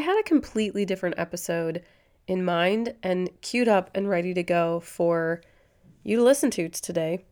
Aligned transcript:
had 0.00 0.18
a 0.18 0.24
completely 0.24 0.84
different 0.84 1.18
episode 1.18 1.82
in 2.26 2.44
mind 2.44 2.94
and 3.02 3.30
queued 3.40 3.68
up 3.68 3.90
and 3.94 4.08
ready 4.08 4.34
to 4.34 4.42
go 4.42 4.80
for 4.80 5.40
you 6.02 6.16
to 6.16 6.22
listen 6.22 6.50
to 6.52 6.68
today. 6.68 7.24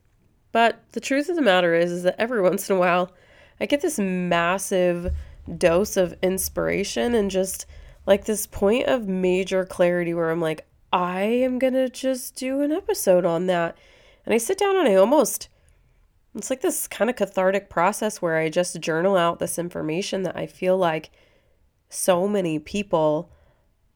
But 0.53 0.83
the 0.93 1.01
truth 1.01 1.29
of 1.29 1.37
the 1.37 1.43
matter 1.43 1.75
is, 1.75 1.93
is 1.93 2.03
that 2.05 2.17
every 2.19 2.41
once 2.49 2.69
in 2.69 2.77
a 2.77 2.79
while, 2.79 3.13
I 3.61 3.67
get 3.67 3.81
this 3.81 3.99
massive 3.99 5.13
dose 5.57 5.97
of 5.97 6.15
inspiration 6.23 7.15
and 7.15 7.31
just 7.31 7.67
like 8.07 8.25
this 8.25 8.47
point 8.47 8.87
of 8.87 9.07
major 9.07 9.65
clarity 9.65 10.15
where 10.15 10.31
I'm 10.31 10.41
like, 10.41 10.67
I 10.93 11.21
am 11.21 11.59
to 11.61 11.89
just 11.89 12.37
do 12.37 12.63
an 12.63 12.73
episode 12.73 13.25
on 13.25 13.47
that. 13.47 13.77
And 14.25 14.35
I 14.35 14.39
sit 14.39 14.59
down 14.59 14.77
and 14.77 14.89
I 14.89 14.95
almost, 14.95 15.49
it's 16.35 16.51
like 16.51 16.63
this 16.63 16.89
kind 16.89 17.11
of 17.11 17.17
cathartic 17.17 17.69
process 17.69 18.23
where 18.23 18.37
I 18.37 18.49
just 18.49 18.81
journal 18.81 19.17
out 19.17 19.39
this 19.39 19.59
information 19.59 20.23
that 20.23 20.37
I 20.37 20.47
feel 20.47 20.77
like 20.77 21.11
so 21.89 22.29
many 22.29 22.59
people 22.59 23.31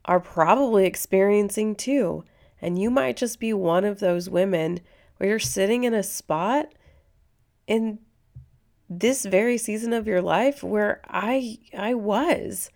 are 0.04 0.20
probably 0.20 0.86
experiencing 0.86 1.74
too. 1.74 2.24
And 2.60 2.78
you 2.78 2.90
might 2.90 3.16
just 3.16 3.40
be 3.40 3.52
one 3.52 3.84
of 3.84 4.00
those 4.00 4.30
women 4.30 4.80
where 5.16 5.30
you're 5.30 5.38
sitting 5.38 5.84
in 5.84 5.94
a 5.94 6.02
spot 6.02 6.72
in 7.66 7.98
this 8.88 9.24
very 9.24 9.56
season 9.58 9.92
of 9.92 10.06
your 10.06 10.22
life 10.22 10.62
where 10.62 11.00
I 11.08 11.58
I 11.76 11.94
was. 11.94 12.70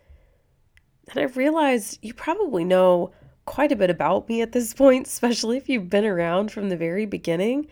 And 1.09 1.21
I 1.21 1.25
realized 1.25 1.99
you 2.03 2.15
probably 2.15 2.65
know 2.65 3.13
quite 3.45 3.71
a 3.71 3.77
bit 3.77 3.91
about 3.91 4.29
me 4.29 4.43
at 4.43 4.53
this 4.53 4.75
point, 4.83 5.07
especially 5.07 5.57
if 5.57 5.69
you've 5.69 5.91
been 5.91 6.05
around 6.05 6.51
from 6.51 6.69
the 6.69 6.77
very 6.77 7.07
beginning. 7.07 7.67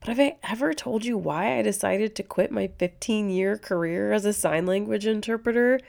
But 0.00 0.10
have 0.10 0.20
I 0.20 0.36
ever 0.44 0.72
told 0.72 1.04
you 1.04 1.18
why 1.18 1.58
I 1.58 1.62
decided 1.62 2.14
to 2.16 2.22
quit 2.22 2.52
my 2.52 2.68
15 2.78 3.30
year 3.30 3.58
career 3.58 4.12
as 4.12 4.24
a 4.24 4.32
sign 4.32 4.64
language 4.64 5.06
interpreter? 5.06 5.80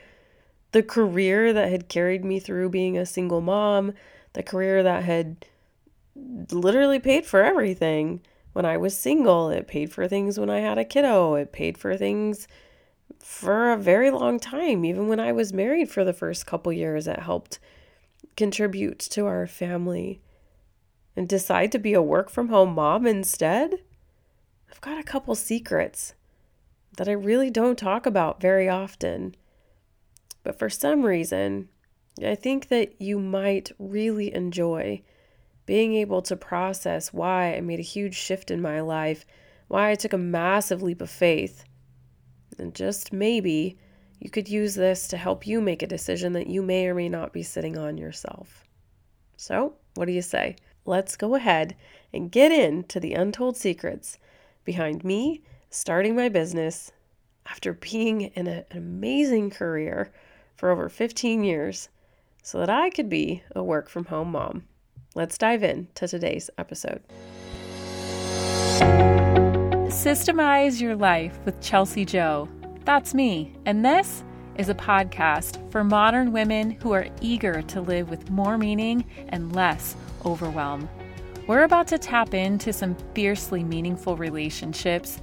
The 0.72 0.82
career 0.82 1.52
that 1.52 1.70
had 1.70 1.88
carried 1.88 2.24
me 2.24 2.38
through 2.38 2.70
being 2.70 2.96
a 2.96 3.06
single 3.06 3.40
mom, 3.40 3.92
the 4.34 4.42
career 4.42 4.82
that 4.82 5.04
had 5.04 5.46
literally 6.52 6.98
paid 6.98 7.26
for 7.26 7.42
everything 7.42 8.20
when 8.52 8.64
I 8.64 8.76
was 8.76 8.96
single. 8.96 9.50
It 9.50 9.66
paid 9.66 9.92
for 9.92 10.06
things 10.06 10.38
when 10.38 10.50
I 10.50 10.60
had 10.60 10.78
a 10.78 10.84
kiddo. 10.84 11.34
It 11.34 11.52
paid 11.52 11.78
for 11.78 11.96
things 11.96 12.46
for 13.18 13.72
a 13.72 13.76
very 13.76 14.10
long 14.10 14.38
time. 14.38 14.84
Even 14.84 15.08
when 15.08 15.20
I 15.20 15.32
was 15.32 15.52
married 15.52 15.90
for 15.90 16.04
the 16.04 16.12
first 16.12 16.46
couple 16.46 16.72
years, 16.72 17.06
it 17.06 17.20
helped 17.20 17.58
contribute 18.36 18.98
to 18.98 19.26
our 19.26 19.46
family. 19.46 20.20
And 21.16 21.28
decide 21.28 21.72
to 21.72 21.78
be 21.78 21.92
a 21.92 22.00
work 22.00 22.30
from 22.30 22.48
home 22.48 22.74
mom 22.74 23.06
instead? 23.06 23.82
I've 24.70 24.80
got 24.80 24.98
a 24.98 25.02
couple 25.02 25.34
secrets 25.34 26.14
that 26.96 27.08
I 27.08 27.12
really 27.12 27.50
don't 27.50 27.76
talk 27.76 28.06
about 28.06 28.40
very 28.40 28.68
often. 28.68 29.34
But 30.42 30.58
for 30.58 30.68
some 30.68 31.02
reason, 31.02 31.68
I 32.24 32.34
think 32.34 32.68
that 32.68 33.00
you 33.00 33.18
might 33.18 33.72
really 33.78 34.34
enjoy 34.34 35.02
being 35.66 35.94
able 35.94 36.22
to 36.22 36.36
process 36.36 37.12
why 37.12 37.54
I 37.54 37.60
made 37.60 37.78
a 37.78 37.82
huge 37.82 38.16
shift 38.16 38.50
in 38.50 38.60
my 38.60 38.80
life, 38.80 39.24
why 39.68 39.90
I 39.90 39.94
took 39.94 40.12
a 40.12 40.18
massive 40.18 40.82
leap 40.82 41.00
of 41.00 41.10
faith. 41.10 41.64
And 42.58 42.74
just 42.74 43.12
maybe 43.12 43.78
you 44.18 44.30
could 44.30 44.48
use 44.48 44.74
this 44.74 45.08
to 45.08 45.16
help 45.16 45.46
you 45.46 45.60
make 45.60 45.82
a 45.82 45.86
decision 45.86 46.32
that 46.34 46.48
you 46.48 46.62
may 46.62 46.86
or 46.86 46.94
may 46.94 47.08
not 47.08 47.32
be 47.32 47.42
sitting 47.42 47.78
on 47.78 47.96
yourself. 47.96 48.68
So, 49.36 49.74
what 49.94 50.06
do 50.06 50.12
you 50.12 50.22
say? 50.22 50.56
Let's 50.84 51.16
go 51.16 51.34
ahead 51.34 51.76
and 52.12 52.32
get 52.32 52.52
into 52.52 53.00
the 53.00 53.14
untold 53.14 53.56
secrets 53.56 54.18
behind 54.64 55.04
me 55.04 55.42
starting 55.70 56.16
my 56.16 56.28
business 56.28 56.92
after 57.46 57.72
being 57.72 58.22
in 58.22 58.46
a, 58.46 58.64
an 58.70 58.76
amazing 58.76 59.50
career 59.50 60.12
for 60.60 60.70
over 60.70 60.90
15 60.90 61.42
years 61.42 61.88
so 62.42 62.58
that 62.58 62.68
I 62.68 62.90
could 62.90 63.08
be 63.08 63.42
a 63.56 63.64
work 63.64 63.88
from 63.88 64.04
home 64.04 64.32
mom. 64.32 64.64
Let's 65.14 65.38
dive 65.38 65.64
in 65.64 65.88
to 65.94 66.06
today's 66.06 66.50
episode. 66.58 67.02
Systemize 69.88 70.78
Your 70.78 70.94
Life 70.94 71.38
with 71.46 71.58
Chelsea 71.62 72.04
Jo. 72.04 72.46
That's 72.84 73.14
me. 73.14 73.54
And 73.64 73.82
this 73.82 74.22
is 74.56 74.68
a 74.68 74.74
podcast 74.74 75.72
for 75.72 75.82
modern 75.82 76.30
women 76.30 76.72
who 76.72 76.92
are 76.92 77.08
eager 77.22 77.62
to 77.62 77.80
live 77.80 78.10
with 78.10 78.30
more 78.30 78.58
meaning 78.58 79.06
and 79.30 79.56
less 79.56 79.96
overwhelm. 80.26 80.90
We're 81.46 81.64
about 81.64 81.88
to 81.88 81.98
tap 81.98 82.34
into 82.34 82.74
some 82.74 82.96
fiercely 83.14 83.64
meaningful 83.64 84.14
relationships, 84.14 85.22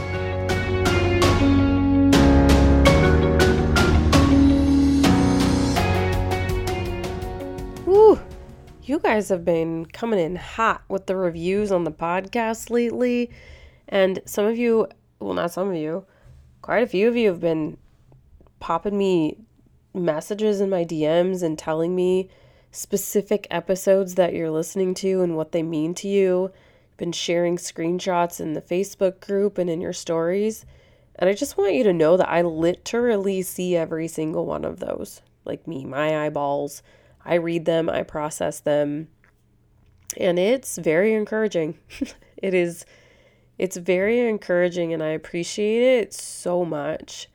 Woo! 7.91 8.17
You 8.83 8.99
guys 8.99 9.27
have 9.27 9.43
been 9.43 9.85
coming 9.85 10.17
in 10.17 10.37
hot 10.37 10.81
with 10.87 11.07
the 11.07 11.17
reviews 11.17 11.73
on 11.73 11.83
the 11.83 11.91
podcast 11.91 12.69
lately. 12.69 13.31
And 13.89 14.21
some 14.23 14.45
of 14.45 14.57
you 14.57 14.87
well, 15.19 15.33
not 15.33 15.51
some 15.51 15.67
of 15.67 15.75
you, 15.75 16.05
quite 16.61 16.83
a 16.83 16.87
few 16.87 17.09
of 17.09 17.17
you 17.17 17.27
have 17.27 17.41
been 17.41 17.75
popping 18.61 18.97
me 18.97 19.39
messages 19.93 20.61
in 20.61 20.69
my 20.69 20.85
DMs 20.85 21.43
and 21.43 21.59
telling 21.59 21.93
me 21.93 22.29
specific 22.71 23.45
episodes 23.51 24.15
that 24.15 24.33
you're 24.33 24.51
listening 24.51 24.93
to 24.93 25.21
and 25.21 25.35
what 25.35 25.51
they 25.51 25.61
mean 25.61 25.93
to 25.95 26.07
you. 26.07 26.49
Been 26.95 27.11
sharing 27.11 27.57
screenshots 27.57 28.39
in 28.39 28.53
the 28.53 28.61
Facebook 28.61 29.19
group 29.19 29.57
and 29.57 29.69
in 29.69 29.81
your 29.81 29.91
stories. 29.91 30.65
And 31.15 31.29
I 31.29 31.33
just 31.33 31.57
want 31.57 31.73
you 31.73 31.83
to 31.83 31.91
know 31.91 32.15
that 32.15 32.29
I 32.29 32.41
literally 32.41 33.41
see 33.41 33.75
every 33.75 34.07
single 34.07 34.45
one 34.45 34.63
of 34.63 34.79
those. 34.79 35.21
Like 35.43 35.67
me, 35.67 35.83
my 35.83 36.25
eyeballs. 36.25 36.81
I 37.25 37.35
read 37.35 37.65
them, 37.65 37.89
I 37.89 38.03
process 38.03 38.59
them. 38.59 39.07
And 40.17 40.37
it's 40.37 40.77
very 40.77 41.13
encouraging. 41.13 41.77
it 42.37 42.53
is 42.53 42.85
it's 43.57 43.77
very 43.77 44.27
encouraging 44.27 44.91
and 44.91 45.03
I 45.03 45.09
appreciate 45.09 45.99
it 45.99 46.13
so 46.13 46.65
much. 46.65 47.29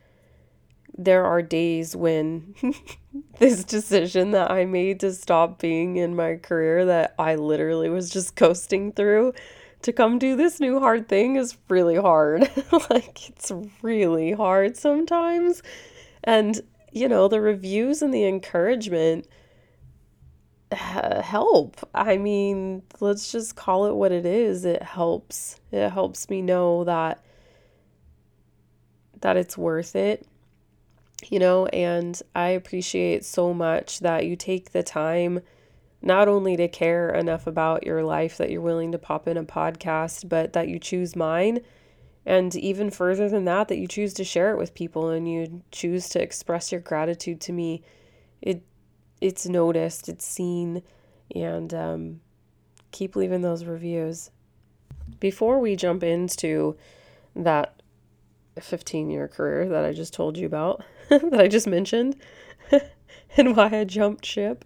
There 0.97 1.23
are 1.23 1.41
days 1.41 1.95
when 1.95 2.55
this 3.39 3.63
decision 3.63 4.31
that 4.31 4.51
I 4.51 4.65
made 4.65 4.99
to 5.01 5.13
stop 5.13 5.59
being 5.59 5.95
in 5.97 6.15
my 6.15 6.35
career 6.35 6.85
that 6.85 7.15
I 7.17 7.35
literally 7.35 7.89
was 7.89 8.09
just 8.09 8.35
coasting 8.35 8.91
through 8.91 9.33
to 9.83 9.93
come 9.93 10.19
do 10.19 10.35
this 10.35 10.59
new 10.59 10.79
hard 10.79 11.07
thing 11.07 11.35
is 11.35 11.57
really 11.69 11.95
hard. 11.95 12.41
like, 12.89 13.29
it's 13.29 13.51
really 13.81 14.31
hard 14.33 14.75
sometimes. 14.75 15.61
And, 16.23 16.59
you 16.91 17.07
know, 17.07 17.27
the 17.27 17.41
reviews 17.41 18.01
and 18.01 18.13
the 18.13 18.25
encouragement 18.25 19.27
help. 20.71 21.77
I 21.93 22.17
mean, 22.17 22.83
let's 22.99 23.31
just 23.31 23.55
call 23.55 23.85
it 23.85 23.93
what 23.93 24.11
it 24.11 24.25
is. 24.25 24.65
It 24.65 24.83
helps. 24.83 25.59
It 25.71 25.89
helps 25.89 26.29
me 26.29 26.41
know 26.41 26.83
that 26.83 27.23
that 29.21 29.37
it's 29.37 29.57
worth 29.57 29.95
it. 29.95 30.27
You 31.29 31.39
know, 31.39 31.65
and 31.67 32.21
I 32.35 32.49
appreciate 32.49 33.25
so 33.25 33.53
much 33.53 33.99
that 34.01 34.25
you 34.25 34.35
take 34.35 34.71
the 34.71 34.83
time 34.83 35.41
not 36.01 36.27
only 36.27 36.55
to 36.57 36.67
care 36.67 37.09
enough 37.09 37.47
about 37.47 37.85
your 37.85 38.03
life 38.03 38.37
that 38.37 38.51
you're 38.51 38.61
willing 38.61 38.91
to 38.91 38.99
pop 38.99 39.27
in 39.27 39.35
a 39.35 39.43
podcast, 39.43 40.29
but 40.29 40.53
that 40.53 40.67
you 40.67 40.77
choose 40.77 41.15
mine. 41.15 41.61
And 42.23 42.55
even 42.55 42.91
further 42.91 43.29
than 43.29 43.45
that, 43.45 43.67
that 43.69 43.77
you 43.77 43.87
choose 43.87 44.13
to 44.15 44.23
share 44.23 44.51
it 44.51 44.57
with 44.57 44.75
people 44.75 45.09
and 45.09 45.31
you 45.31 45.63
choose 45.71 46.09
to 46.09 46.21
express 46.21 46.71
your 46.71 46.81
gratitude 46.81 47.41
to 47.41 47.53
me. 47.53 47.81
It 48.41 48.63
it's 49.21 49.47
noticed, 49.47 50.09
it's 50.09 50.25
seen, 50.25 50.83
and 51.35 51.73
um, 51.73 52.21
keep 52.91 53.15
leaving 53.15 53.41
those 53.41 53.65
reviews. 53.65 54.31
Before 55.19 55.59
we 55.59 55.75
jump 55.75 56.03
into 56.03 56.77
that 57.35 57.81
15 58.59 59.09
year 59.09 59.27
career 59.27 59.69
that 59.69 59.85
I 59.85 59.93
just 59.93 60.13
told 60.13 60.37
you 60.37 60.45
about, 60.45 60.83
that 61.09 61.39
I 61.39 61.47
just 61.47 61.67
mentioned, 61.67 62.15
and 63.37 63.55
why 63.55 63.69
I 63.71 63.83
jumped 63.83 64.25
ship, 64.25 64.65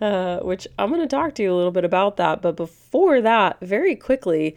uh, 0.00 0.38
which 0.40 0.66
I'm 0.78 0.90
going 0.90 1.00
to 1.00 1.06
talk 1.06 1.34
to 1.36 1.42
you 1.42 1.52
a 1.52 1.56
little 1.56 1.72
bit 1.72 1.84
about 1.84 2.16
that. 2.16 2.42
But 2.42 2.56
before 2.56 3.20
that, 3.20 3.58
very 3.60 3.96
quickly, 3.96 4.56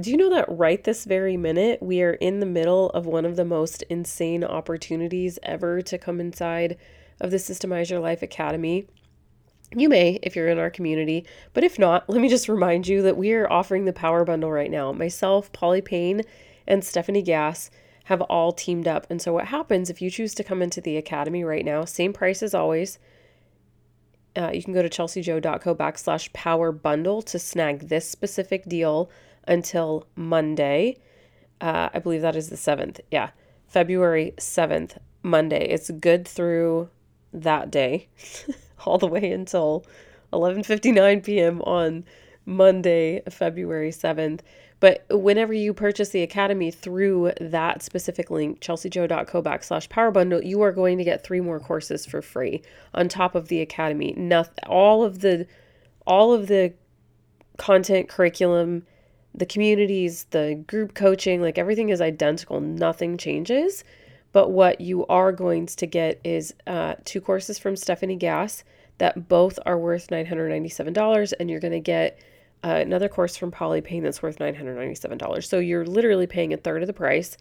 do 0.00 0.10
you 0.10 0.16
know 0.16 0.30
that 0.30 0.46
right 0.48 0.82
this 0.82 1.04
very 1.04 1.36
minute, 1.36 1.82
we 1.82 2.02
are 2.02 2.14
in 2.14 2.40
the 2.40 2.46
middle 2.46 2.90
of 2.90 3.06
one 3.06 3.26
of 3.26 3.36
the 3.36 3.44
most 3.44 3.82
insane 3.90 4.42
opportunities 4.42 5.38
ever 5.42 5.82
to 5.82 5.98
come 5.98 6.18
inside 6.18 6.78
of 7.20 7.30
the 7.30 7.36
Systemize 7.36 7.90
Your 7.90 8.00
Life 8.00 8.22
Academy. 8.22 8.86
You 9.74 9.88
may 9.88 10.18
if 10.22 10.36
you're 10.36 10.48
in 10.48 10.58
our 10.58 10.70
community, 10.70 11.26
but 11.54 11.64
if 11.64 11.78
not, 11.78 12.08
let 12.08 12.20
me 12.20 12.28
just 12.28 12.48
remind 12.48 12.86
you 12.88 13.02
that 13.02 13.16
we 13.16 13.32
are 13.32 13.50
offering 13.50 13.84
the 13.84 13.92
Power 13.92 14.24
Bundle 14.24 14.52
right 14.52 14.70
now. 14.70 14.92
Myself, 14.92 15.52
Polly 15.52 15.80
Payne, 15.80 16.22
and 16.66 16.84
Stephanie 16.84 17.22
Gass 17.22 17.70
have 18.04 18.20
all 18.22 18.52
teamed 18.52 18.88
up. 18.88 19.06
And 19.08 19.22
so, 19.22 19.32
what 19.32 19.46
happens 19.46 19.88
if 19.88 20.02
you 20.02 20.10
choose 20.10 20.34
to 20.34 20.44
come 20.44 20.62
into 20.62 20.80
the 20.80 20.96
Academy 20.96 21.44
right 21.44 21.64
now, 21.64 21.84
same 21.84 22.12
price 22.12 22.42
as 22.42 22.54
always. 22.54 22.98
Uh, 24.34 24.50
you 24.52 24.62
can 24.62 24.72
go 24.72 24.80
to 24.80 24.88
chelseajo.co 24.88 25.74
backslash 25.74 26.32
power 26.32 26.72
bundle 26.72 27.20
to 27.20 27.38
snag 27.38 27.88
this 27.88 28.08
specific 28.08 28.64
deal 28.64 29.10
until 29.46 30.06
Monday. 30.16 30.96
Uh, 31.60 31.90
I 31.92 31.98
believe 31.98 32.22
that 32.22 32.36
is 32.36 32.48
the 32.48 32.56
7th. 32.56 33.00
Yeah. 33.10 33.30
February 33.68 34.34
7th, 34.38 34.98
Monday. 35.22 35.68
It's 35.68 35.90
good 35.90 36.26
through 36.26 36.88
that 37.32 37.70
day. 37.70 38.08
all 38.86 38.98
the 38.98 39.06
way 39.06 39.30
until 39.30 39.84
11:59 40.32 41.22
p.m. 41.24 41.60
on 41.62 42.04
Monday, 42.44 43.22
February 43.30 43.90
7th. 43.90 44.40
But 44.80 45.04
whenever 45.10 45.52
you 45.52 45.72
purchase 45.72 46.08
the 46.08 46.24
Academy 46.24 46.72
through 46.72 47.32
that 47.40 47.82
specific 47.84 48.30
link, 48.30 48.60
chelseajo.co 48.60 49.40
backslash 49.40 49.88
power 49.88 50.10
bundle, 50.10 50.42
you 50.42 50.60
are 50.62 50.72
going 50.72 50.98
to 50.98 51.04
get 51.04 51.22
three 51.22 51.40
more 51.40 51.60
courses 51.60 52.04
for 52.04 52.20
free 52.20 52.62
on 52.92 53.08
top 53.08 53.36
of 53.36 53.46
the 53.46 53.60
Academy. 53.60 54.12
Nothing, 54.16 54.64
all 54.66 55.04
of 55.04 55.20
the, 55.20 55.46
all 56.04 56.32
of 56.32 56.48
the 56.48 56.72
content, 57.58 58.08
curriculum, 58.08 58.84
the 59.32 59.46
communities, 59.46 60.24
the 60.30 60.60
group 60.66 60.94
coaching, 60.94 61.40
like 61.40 61.58
everything 61.58 61.90
is 61.90 62.00
identical. 62.00 62.60
Nothing 62.60 63.16
changes. 63.16 63.84
But 64.32 64.50
what 64.50 64.80
you 64.80 65.06
are 65.06 65.32
going 65.32 65.66
to 65.66 65.86
get 65.86 66.20
is 66.24 66.54
uh, 66.66 66.94
two 67.04 67.20
courses 67.20 67.58
from 67.58 67.76
Stephanie 67.76 68.16
Gass 68.16 68.64
that 68.98 69.28
both 69.28 69.58
are 69.66 69.78
worth 69.78 70.08
$997, 70.08 71.32
and 71.38 71.50
you're 71.50 71.60
going 71.60 71.72
to 71.72 71.80
get 71.80 72.18
uh, 72.64 72.68
another 72.68 73.08
course 73.08 73.36
from 73.36 73.50
Polly 73.50 73.80
Payne 73.80 74.04
that's 74.04 74.22
worth 74.22 74.38
$997. 74.38 75.44
So 75.44 75.58
you're 75.58 75.84
literally 75.84 76.26
paying 76.26 76.52
a 76.52 76.56
third 76.56 76.82
of 76.82 76.86
the 76.86 76.92
price. 76.92 77.36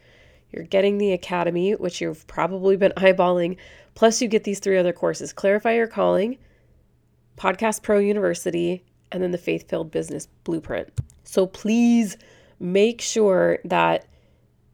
You're 0.51 0.65
getting 0.65 0.97
the 0.97 1.13
Academy, 1.13 1.73
which 1.73 2.01
you've 2.01 2.25
probably 2.27 2.75
been 2.75 2.91
eyeballing, 2.97 3.57
plus 3.95 4.21
you 4.21 4.27
get 4.27 4.43
these 4.43 4.59
three 4.59 4.77
other 4.77 4.93
courses 4.93 5.33
Clarify 5.33 5.73
Your 5.73 5.87
Calling, 5.87 6.37
Podcast 7.37 7.83
Pro 7.83 7.99
University, 7.99 8.83
and 9.11 9.21
then 9.21 9.31
the 9.31 9.37
Faith 9.37 9.69
Filled 9.69 9.91
Business 9.91 10.27
Blueprint. 10.43 10.89
So 11.23 11.45
please 11.45 12.17
make 12.59 13.01
sure 13.01 13.59
that 13.65 14.05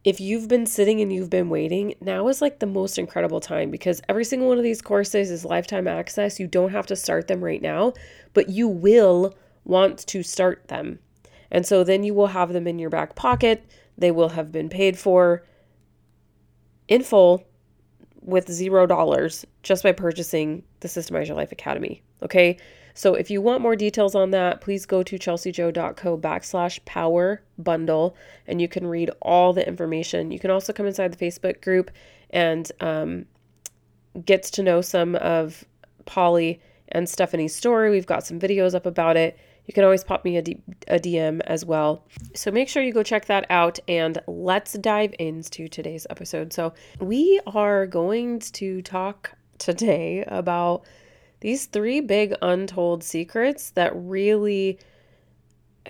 if 0.04 0.20
you've 0.20 0.48
been 0.48 0.66
sitting 0.66 1.00
and 1.00 1.12
you've 1.12 1.30
been 1.30 1.50
waiting, 1.50 1.94
now 2.00 2.28
is 2.28 2.40
like 2.40 2.60
the 2.60 2.66
most 2.66 2.98
incredible 2.98 3.40
time 3.40 3.70
because 3.70 4.00
every 4.08 4.24
single 4.24 4.48
one 4.48 4.58
of 4.58 4.64
these 4.64 4.80
courses 4.80 5.30
is 5.30 5.44
lifetime 5.44 5.88
access. 5.88 6.38
You 6.38 6.46
don't 6.46 6.70
have 6.70 6.86
to 6.86 6.96
start 6.96 7.28
them 7.28 7.44
right 7.44 7.60
now, 7.60 7.92
but 8.32 8.48
you 8.48 8.68
will 8.68 9.34
want 9.64 9.98
to 10.06 10.22
start 10.22 10.68
them. 10.68 11.00
And 11.50 11.66
so 11.66 11.82
then 11.82 12.04
you 12.04 12.14
will 12.14 12.28
have 12.28 12.52
them 12.52 12.66
in 12.66 12.78
your 12.78 12.90
back 12.90 13.16
pocket. 13.16 13.64
They 13.96 14.10
will 14.10 14.30
have 14.30 14.52
been 14.52 14.68
paid 14.68 14.98
for 14.98 15.44
in 16.86 17.02
full 17.02 17.44
with 18.22 18.50
zero 18.50 18.86
dollars 18.86 19.44
just 19.62 19.82
by 19.82 19.92
purchasing 19.92 20.62
the 20.80 20.88
Systemize 20.88 21.26
Your 21.26 21.36
Life 21.36 21.52
Academy. 21.52 22.02
Okay. 22.22 22.58
So 22.98 23.14
if 23.14 23.30
you 23.30 23.40
want 23.40 23.62
more 23.62 23.76
details 23.76 24.16
on 24.16 24.32
that, 24.32 24.60
please 24.60 24.84
go 24.84 25.04
to 25.04 25.16
chelseajo.co 25.16 26.18
backslash 26.18 26.84
power 26.84 27.40
bundle 27.56 28.16
and 28.48 28.60
you 28.60 28.66
can 28.66 28.88
read 28.88 29.08
all 29.22 29.52
the 29.52 29.64
information. 29.64 30.32
You 30.32 30.40
can 30.40 30.50
also 30.50 30.72
come 30.72 30.84
inside 30.84 31.12
the 31.12 31.24
Facebook 31.24 31.62
group 31.62 31.92
and 32.30 32.72
um, 32.80 33.26
gets 34.24 34.50
to 34.50 34.64
know 34.64 34.80
some 34.80 35.14
of 35.14 35.64
Polly 36.06 36.60
and 36.88 37.08
Stephanie's 37.08 37.54
story. 37.54 37.88
We've 37.90 38.04
got 38.04 38.26
some 38.26 38.40
videos 38.40 38.74
up 38.74 38.84
about 38.84 39.16
it. 39.16 39.38
You 39.66 39.72
can 39.72 39.84
always 39.84 40.02
pop 40.02 40.24
me 40.24 40.36
a, 40.36 40.42
D- 40.42 40.60
a 40.88 40.98
DM 40.98 41.40
as 41.42 41.64
well. 41.64 42.04
So 42.34 42.50
make 42.50 42.68
sure 42.68 42.82
you 42.82 42.92
go 42.92 43.04
check 43.04 43.26
that 43.26 43.46
out 43.48 43.78
and 43.86 44.18
let's 44.26 44.72
dive 44.72 45.14
into 45.20 45.68
today's 45.68 46.04
episode. 46.10 46.52
So, 46.52 46.74
we 46.98 47.40
are 47.46 47.86
going 47.86 48.40
to 48.40 48.82
talk 48.82 49.36
today 49.58 50.24
about 50.26 50.84
these 51.40 51.66
three 51.66 52.00
big 52.00 52.34
untold 52.42 53.04
secrets 53.04 53.70
that 53.70 53.92
really 53.94 54.78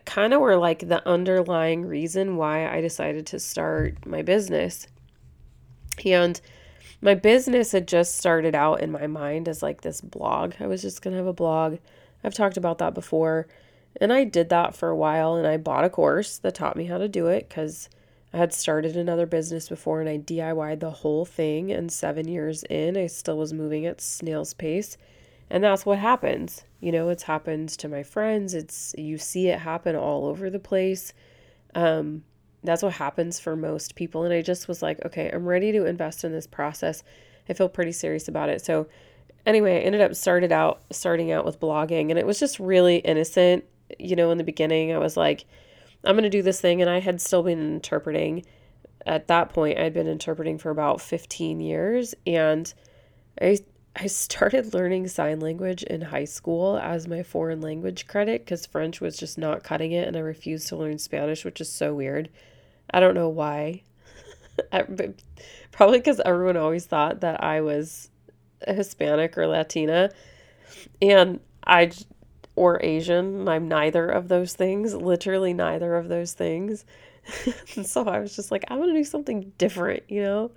kind 0.05 0.35
of 0.35 0.41
were 0.41 0.56
like 0.56 0.89
the 0.89 1.06
underlying 1.09 1.85
reason 1.85 2.37
why 2.37 2.69
I 2.69 2.81
decided 2.81 3.27
to 3.27 3.39
start 3.39 4.06
my 4.06 4.23
business. 4.23 4.87
And 6.05 6.41
my 7.00 7.15
business 7.15 7.73
had 7.73 7.89
just 7.89 8.17
started 8.17 8.55
out 8.55 8.81
in 8.81 8.93
my 8.93 9.06
mind 9.06 9.49
as 9.49 9.62
like 9.62 9.81
this 9.81 10.00
blog. 10.00 10.55
I 10.61 10.67
was 10.67 10.83
just 10.83 11.03
going 11.03 11.12
to 11.12 11.19
have 11.19 11.27
a 11.27 11.33
blog. 11.33 11.79
I've 12.23 12.35
talked 12.35 12.56
about 12.56 12.79
that 12.79 12.95
before. 12.95 13.47
And 14.00 14.12
I 14.12 14.25
did 14.25 14.49
that 14.50 14.77
for 14.77 14.91
a 14.91 14.97
while 14.97 15.35
and 15.35 15.47
I 15.47 15.56
bought 15.56 15.85
a 15.85 15.91
course 15.91 16.39
that 16.39 16.55
taught 16.55 16.77
me 16.77 16.85
how 16.85 16.99
to 16.99 17.09
do 17.09 17.27
it 17.27 17.49
because 17.49 17.89
I 18.33 18.37
had 18.37 18.53
started 18.53 18.97
another 18.97 19.27
business 19.27 19.69
before 19.69 20.00
and 20.00 20.09
I 20.09 20.19
DIY'd 20.19 20.81
the 20.81 20.91
whole 20.91 21.25
thing. 21.25 21.73
And 21.73 21.91
seven 21.91 22.29
years 22.29 22.62
in, 22.65 22.97
I 22.97 23.06
still 23.06 23.39
was 23.39 23.53
moving 23.53 23.87
at 23.87 24.00
snail's 24.00 24.55
pace. 24.55 24.97
And 25.50 25.65
that's 25.65 25.87
what 25.87 25.99
happens. 25.99 26.65
You 26.81 26.93
know, 26.93 27.09
it's 27.09 27.23
happens 27.23 27.77
to 27.79 27.89
my 27.89 28.03
friends. 28.03 28.55
It's 28.55 28.95
you 28.99 29.19
see 29.19 29.49
it 29.49 29.59
happen 29.59 29.97
all 29.97 30.27
over 30.27 30.50
the 30.50 30.59
place. 30.59 31.12
Um, 31.75 32.25
that's 32.62 32.83
what 32.83 32.95
happens 32.95 33.39
for 33.39 33.56
most 33.56 33.95
people. 33.95 34.25
And 34.25 34.35
I 34.35 34.43
just 34.43 34.69
was 34.69 34.83
like, 34.83 35.05
okay, 35.06 35.31
I'm 35.33 35.47
ready 35.47 35.73
to 35.73 35.87
invest 35.87 36.25
in 36.25 36.33
this 36.33 36.47
process. 36.47 37.03
I 37.49 37.55
feel 37.55 37.69
pretty 37.69 37.93
serious 37.93 38.29
about 38.29 38.49
it. 38.49 38.65
So 38.65 38.89
anyway, 39.47 39.77
I 39.77 39.81
ended 39.81 40.00
up 40.00 40.15
started 40.15 40.53
out 40.53 40.83
starting 40.91 41.33
out 41.33 41.45
with 41.45 41.61
blogging 41.61 42.11
and 42.11 42.19
it 42.19 42.27
was 42.27 42.39
just 42.39 42.59
really 42.59 42.97
innocent. 42.97 43.65
You 43.99 44.17
know, 44.17 44.31
in 44.31 44.39
the 44.39 44.45
beginning 44.45 44.93
I 44.93 44.99
was 44.99 45.17
like, 45.17 45.47
I'm 46.05 46.17
gonna 46.17 46.31
do 46.31 46.43
this 46.43 46.61
thing 46.61 46.81
and 46.81 46.91
I 46.91 47.00
had 47.00 47.21
still 47.21 47.43
been 47.43 47.61
interpreting. 47.61 48.45
At 49.06 49.29
that 49.29 49.50
point, 49.50 49.79
I'd 49.79 49.95
been 49.95 50.06
interpreting 50.09 50.59
for 50.59 50.71
about 50.71 51.00
15 51.00 51.61
years 51.61 52.15
and 52.27 52.73
I 53.41 53.59
I 54.00 54.06
started 54.06 54.75
learning 54.75 55.09
sign 55.09 55.41
language 55.41 55.83
in 55.83 56.00
high 56.00 56.27
school 56.27 56.79
as 56.79 57.09
my 57.09 57.25
foreign 57.25 57.61
language 57.61 58.06
credit 58.06 58.45
because 58.45 58.65
French 58.65 59.00
was 59.00 59.17
just 59.17 59.37
not 59.39 59.65
cutting 59.65 59.91
it 59.91 60.06
and 60.06 60.17
I 60.17 60.21
refused 60.21 60.69
to 60.69 60.77
learn 60.77 60.99
Spanish, 60.99 61.45
which 61.45 61.61
is 61.61 61.71
so 61.71 61.95
weird. 61.95 62.29
I 62.93 63.00
don't 63.00 63.15
know 63.15 63.29
why. 63.29 63.83
Probably 65.73 65.99
because 65.99 66.21
everyone 66.25 66.56
always 66.56 66.87
thought 66.87 67.21
that 67.21 67.43
I 67.43 67.61
was 67.61 68.11
Hispanic 68.65 69.37
or 69.37 69.49
Latina. 69.49 70.11
And 71.03 71.41
I, 71.67 71.91
or 72.55 72.81
Asian, 72.85 73.49
I'm 73.49 73.67
neither 73.67 74.09
of 74.09 74.29
those 74.29 74.55
things, 74.55 74.95
literally 74.95 75.55
neither 75.55 75.97
of 75.97 76.06
those 76.09 76.35
things. 76.35 76.85
so 77.83 78.05
I 78.05 78.21
was 78.21 78.37
just 78.37 78.52
like, 78.52 78.64
I 78.69 78.76
want 78.76 78.90
to 78.90 78.95
do 78.95 79.05
something 79.05 79.52
different, 79.59 80.05
you 80.09 80.23
know? 80.23 80.52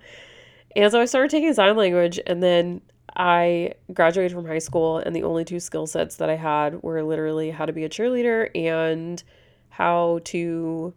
And 0.76 0.92
so 0.92 1.00
I 1.00 1.06
started 1.06 1.32
taking 1.32 1.52
sign 1.54 1.76
language 1.76 2.20
and 2.24 2.40
then 2.40 2.82
I 3.16 3.74
graduated 3.92 4.32
from 4.32 4.46
high 4.46 4.58
school, 4.58 4.98
and 4.98 5.14
the 5.14 5.22
only 5.24 5.44
two 5.44 5.60
skill 5.60 5.86
sets 5.86 6.16
that 6.16 6.30
I 6.30 6.36
had 6.36 6.82
were 6.82 7.02
literally 7.02 7.50
how 7.50 7.66
to 7.66 7.72
be 7.72 7.84
a 7.84 7.88
cheerleader 7.88 8.50
and 8.54 9.22
how 9.70 10.20
to. 10.24 10.94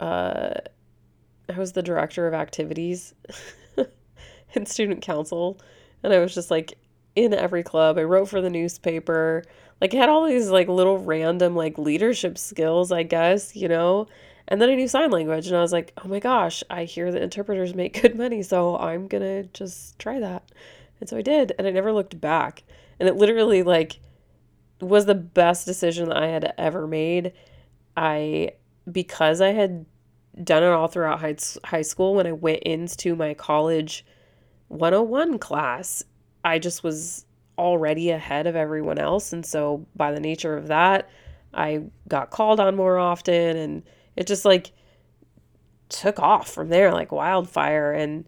Uh, 0.00 0.54
I 1.48 1.58
was 1.58 1.72
the 1.72 1.82
director 1.82 2.26
of 2.26 2.34
activities 2.34 3.14
in 4.54 4.66
student 4.66 5.02
council, 5.02 5.58
and 6.02 6.12
I 6.12 6.18
was 6.18 6.34
just 6.34 6.50
like 6.50 6.78
in 7.16 7.34
every 7.34 7.62
club. 7.62 7.98
I 7.98 8.02
wrote 8.04 8.28
for 8.28 8.40
the 8.40 8.50
newspaper. 8.50 9.44
Like, 9.80 9.94
I 9.94 9.98
had 9.98 10.08
all 10.08 10.26
these 10.26 10.50
like 10.50 10.68
little 10.68 10.98
random 10.98 11.56
like 11.56 11.78
leadership 11.78 12.38
skills, 12.38 12.92
I 12.92 13.02
guess, 13.02 13.56
you 13.56 13.68
know. 13.68 14.06
And 14.48 14.60
then 14.60 14.68
I 14.70 14.74
knew 14.74 14.88
sign 14.88 15.10
language, 15.10 15.46
and 15.46 15.56
I 15.56 15.60
was 15.60 15.72
like, 15.72 15.92
oh 16.04 16.08
my 16.08 16.18
gosh, 16.20 16.62
I 16.68 16.84
hear 16.84 17.10
that 17.12 17.22
interpreters 17.22 17.74
make 17.74 18.02
good 18.02 18.16
money, 18.16 18.42
so 18.42 18.76
I'm 18.76 19.08
gonna 19.08 19.44
just 19.44 19.98
try 19.98 20.20
that. 20.20 20.44
And 21.02 21.08
so 21.08 21.16
I 21.16 21.22
did, 21.22 21.50
and 21.58 21.66
I 21.66 21.72
never 21.72 21.92
looked 21.92 22.20
back. 22.20 22.62
And 23.00 23.08
it 23.08 23.16
literally 23.16 23.64
like 23.64 23.98
was 24.80 25.04
the 25.04 25.16
best 25.16 25.66
decision 25.66 26.08
that 26.08 26.16
I 26.16 26.28
had 26.28 26.54
ever 26.56 26.86
made. 26.86 27.32
I 27.96 28.52
because 28.92 29.40
I 29.40 29.48
had 29.48 29.84
done 30.44 30.62
it 30.62 30.68
all 30.68 30.86
throughout 30.86 31.18
high, 31.18 31.34
high 31.64 31.82
school 31.82 32.14
when 32.14 32.28
I 32.28 32.30
went 32.30 32.62
into 32.62 33.16
my 33.16 33.34
college 33.34 34.06
101 34.68 35.40
class, 35.40 36.04
I 36.44 36.60
just 36.60 36.84
was 36.84 37.26
already 37.58 38.10
ahead 38.10 38.46
of 38.46 38.54
everyone 38.54 39.00
else 39.00 39.32
and 39.32 39.44
so 39.44 39.84
by 39.96 40.12
the 40.12 40.20
nature 40.20 40.56
of 40.56 40.68
that, 40.68 41.10
I 41.52 41.82
got 42.06 42.30
called 42.30 42.60
on 42.60 42.76
more 42.76 42.96
often 42.96 43.56
and 43.56 43.82
it 44.14 44.28
just 44.28 44.44
like 44.44 44.70
took 45.88 46.20
off 46.20 46.48
from 46.48 46.68
there 46.68 46.92
like 46.92 47.10
wildfire 47.10 47.90
and 47.90 48.24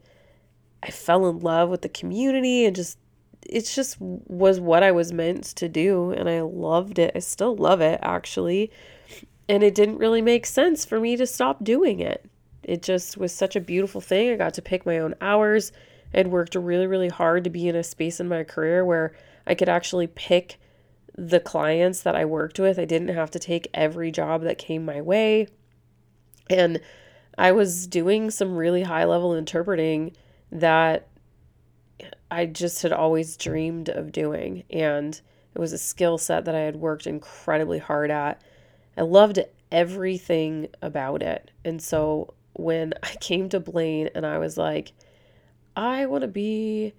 I 0.84 0.90
fell 0.90 1.26
in 1.28 1.38
love 1.38 1.70
with 1.70 1.82
the 1.82 1.88
community 1.88 2.66
and 2.66 2.76
just 2.76 2.98
it's 3.46 3.74
just 3.74 3.96
was 4.00 4.60
what 4.60 4.82
I 4.82 4.92
was 4.92 5.12
meant 5.12 5.44
to 5.56 5.68
do 5.68 6.12
and 6.12 6.28
I 6.28 6.42
loved 6.42 6.98
it. 6.98 7.12
I 7.14 7.18
still 7.20 7.56
love 7.56 7.80
it 7.80 7.98
actually. 8.02 8.70
And 9.48 9.62
it 9.62 9.74
didn't 9.74 9.98
really 9.98 10.22
make 10.22 10.46
sense 10.46 10.84
for 10.84 11.00
me 11.00 11.16
to 11.16 11.26
stop 11.26 11.64
doing 11.64 12.00
it. 12.00 12.28
It 12.62 12.82
just 12.82 13.16
was 13.16 13.32
such 13.32 13.56
a 13.56 13.60
beautiful 13.60 14.00
thing. 14.00 14.30
I 14.30 14.36
got 14.36 14.54
to 14.54 14.62
pick 14.62 14.86
my 14.86 14.98
own 14.98 15.14
hours. 15.20 15.72
I'd 16.14 16.28
worked 16.28 16.54
really, 16.54 16.86
really 16.86 17.08
hard 17.08 17.44
to 17.44 17.50
be 17.50 17.68
in 17.68 17.76
a 17.76 17.82
space 17.82 18.20
in 18.20 18.28
my 18.28 18.44
career 18.44 18.84
where 18.84 19.14
I 19.46 19.54
could 19.54 19.68
actually 19.68 20.06
pick 20.06 20.58
the 21.16 21.40
clients 21.40 22.00
that 22.02 22.16
I 22.16 22.24
worked 22.24 22.58
with. 22.58 22.78
I 22.78 22.84
didn't 22.84 23.08
have 23.08 23.30
to 23.32 23.38
take 23.38 23.68
every 23.74 24.10
job 24.10 24.42
that 24.42 24.58
came 24.58 24.84
my 24.84 25.00
way. 25.00 25.48
And 26.48 26.80
I 27.36 27.52
was 27.52 27.86
doing 27.86 28.30
some 28.30 28.56
really 28.56 28.82
high 28.82 29.04
level 29.04 29.34
interpreting 29.34 30.16
that 30.50 31.08
I 32.30 32.46
just 32.46 32.82
had 32.82 32.92
always 32.92 33.36
dreamed 33.36 33.88
of 33.88 34.12
doing. 34.12 34.64
And 34.70 35.20
it 35.54 35.58
was 35.58 35.72
a 35.72 35.78
skill 35.78 36.18
set 36.18 36.44
that 36.46 36.54
I 36.54 36.60
had 36.60 36.76
worked 36.76 37.06
incredibly 37.06 37.78
hard 37.78 38.10
at. 38.10 38.42
I 38.96 39.02
loved 39.02 39.38
everything 39.70 40.68
about 40.82 41.22
it. 41.22 41.50
And 41.64 41.82
so 41.82 42.34
when 42.54 42.94
I 43.02 43.14
came 43.20 43.48
to 43.50 43.60
Blaine 43.60 44.10
and 44.14 44.26
I 44.26 44.38
was 44.38 44.56
like, 44.56 44.92
I 45.76 46.06
want 46.06 46.22
to 46.22 46.28
be 46.28 46.92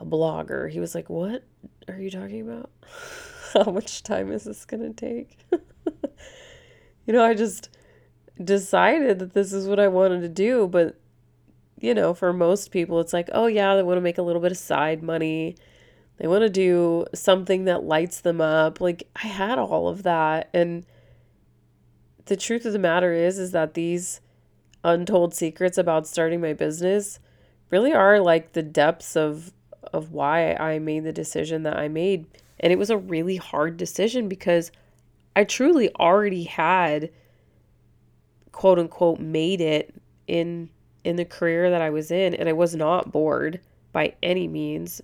a 0.00 0.04
blogger, 0.04 0.70
he 0.70 0.80
was 0.80 0.94
like, 0.94 1.10
What 1.10 1.44
are 1.88 1.98
you 1.98 2.10
talking 2.10 2.40
about? 2.40 2.70
How 3.52 3.70
much 3.70 4.02
time 4.02 4.32
is 4.32 4.44
this 4.44 4.64
going 4.64 4.82
to 4.82 4.94
take? 4.94 5.38
you 7.06 7.12
know, 7.12 7.22
I 7.22 7.34
just 7.34 7.68
decided 8.42 9.18
that 9.18 9.34
this 9.34 9.52
is 9.52 9.68
what 9.68 9.78
I 9.78 9.88
wanted 9.88 10.22
to 10.22 10.28
do. 10.30 10.66
But, 10.66 10.96
you 11.82 11.94
know, 11.94 12.14
for 12.14 12.32
most 12.32 12.70
people, 12.70 13.00
it's 13.00 13.12
like, 13.12 13.28
oh, 13.32 13.46
yeah, 13.46 13.74
they 13.74 13.82
want 13.82 13.96
to 13.96 14.02
make 14.02 14.16
a 14.16 14.22
little 14.22 14.40
bit 14.40 14.52
of 14.52 14.56
side 14.56 15.02
money. 15.02 15.56
They 16.18 16.28
want 16.28 16.42
to 16.42 16.48
do 16.48 17.06
something 17.12 17.64
that 17.64 17.82
lights 17.82 18.20
them 18.20 18.40
up. 18.40 18.80
Like, 18.80 19.08
I 19.16 19.26
had 19.26 19.58
all 19.58 19.88
of 19.88 20.04
that. 20.04 20.48
And 20.54 20.86
the 22.26 22.36
truth 22.36 22.64
of 22.64 22.72
the 22.72 22.78
matter 22.78 23.12
is, 23.12 23.36
is 23.36 23.50
that 23.50 23.74
these 23.74 24.20
untold 24.84 25.34
secrets 25.34 25.76
about 25.76 26.06
starting 26.06 26.40
my 26.40 26.52
business 26.52 27.18
really 27.70 27.92
are 27.92 28.20
like 28.20 28.52
the 28.52 28.62
depths 28.62 29.16
of 29.16 29.52
of 29.92 30.12
why 30.12 30.54
I 30.54 30.78
made 30.78 31.04
the 31.04 31.12
decision 31.12 31.64
that 31.64 31.76
I 31.76 31.88
made. 31.88 32.26
And 32.60 32.72
it 32.72 32.78
was 32.78 32.90
a 32.90 32.96
really 32.96 33.36
hard 33.36 33.76
decision 33.76 34.28
because 34.28 34.70
I 35.34 35.44
truly 35.44 35.92
already 35.96 36.44
had 36.44 37.10
quote 38.52 38.78
unquote 38.78 39.18
made 39.18 39.60
it 39.60 39.94
in 40.28 40.70
in 41.04 41.16
the 41.16 41.24
career 41.24 41.70
that 41.70 41.82
I 41.82 41.90
was 41.90 42.10
in 42.10 42.34
and 42.34 42.48
I 42.48 42.52
was 42.52 42.74
not 42.74 43.12
bored 43.12 43.60
by 43.92 44.14
any 44.22 44.48
means. 44.48 45.00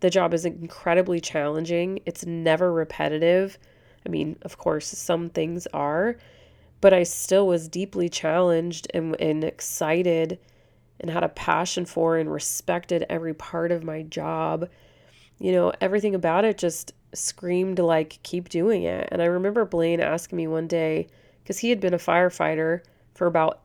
The 0.00 0.10
job 0.10 0.34
is 0.34 0.44
incredibly 0.44 1.20
challenging. 1.20 2.00
It's 2.06 2.26
never 2.26 2.72
repetitive. 2.72 3.58
I 4.04 4.08
mean, 4.08 4.36
of 4.42 4.58
course, 4.58 4.86
some 4.86 5.30
things 5.30 5.66
are, 5.68 6.16
but 6.80 6.92
I 6.92 7.04
still 7.04 7.46
was 7.46 7.68
deeply 7.68 8.08
challenged 8.08 8.88
and, 8.92 9.18
and 9.20 9.44
excited 9.44 10.38
and 11.00 11.10
had 11.10 11.22
a 11.22 11.28
passion 11.28 11.84
for 11.84 12.16
and 12.16 12.32
respected 12.32 13.06
every 13.08 13.34
part 13.34 13.72
of 13.72 13.84
my 13.84 14.02
job. 14.02 14.68
You 15.38 15.52
know, 15.52 15.72
everything 15.80 16.14
about 16.14 16.44
it 16.44 16.58
just 16.58 16.92
screamed 17.14 17.78
like, 17.78 18.18
keep 18.22 18.48
doing 18.48 18.84
it. 18.84 19.08
And 19.12 19.22
I 19.22 19.26
remember 19.26 19.64
Blaine 19.64 20.00
asking 20.00 20.36
me 20.36 20.46
one 20.46 20.66
day, 20.66 21.08
because 21.42 21.58
he 21.58 21.70
had 21.70 21.80
been 21.80 21.94
a 21.94 21.98
firefighter 21.98 22.82
for 23.14 23.26
about 23.26 23.60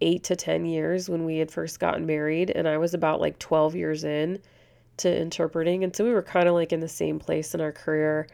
eight 0.00 0.24
to 0.24 0.36
10 0.36 0.66
years 0.66 1.08
when 1.08 1.24
we 1.24 1.38
had 1.38 1.50
first 1.50 1.80
gotten 1.80 2.06
married, 2.06 2.50
and 2.50 2.68
I 2.68 2.78
was 2.78 2.94
about 2.94 3.20
like 3.20 3.38
12 3.38 3.74
years 3.74 4.04
in 4.04 4.40
to 4.98 5.20
interpreting. 5.20 5.84
And 5.84 5.94
so 5.94 6.04
we 6.04 6.12
were 6.12 6.22
kind 6.22 6.48
of 6.48 6.54
like 6.54 6.72
in 6.72 6.80
the 6.80 6.88
same 6.88 7.18
place 7.18 7.54
in 7.54 7.60
our 7.60 7.72
career. 7.72 8.26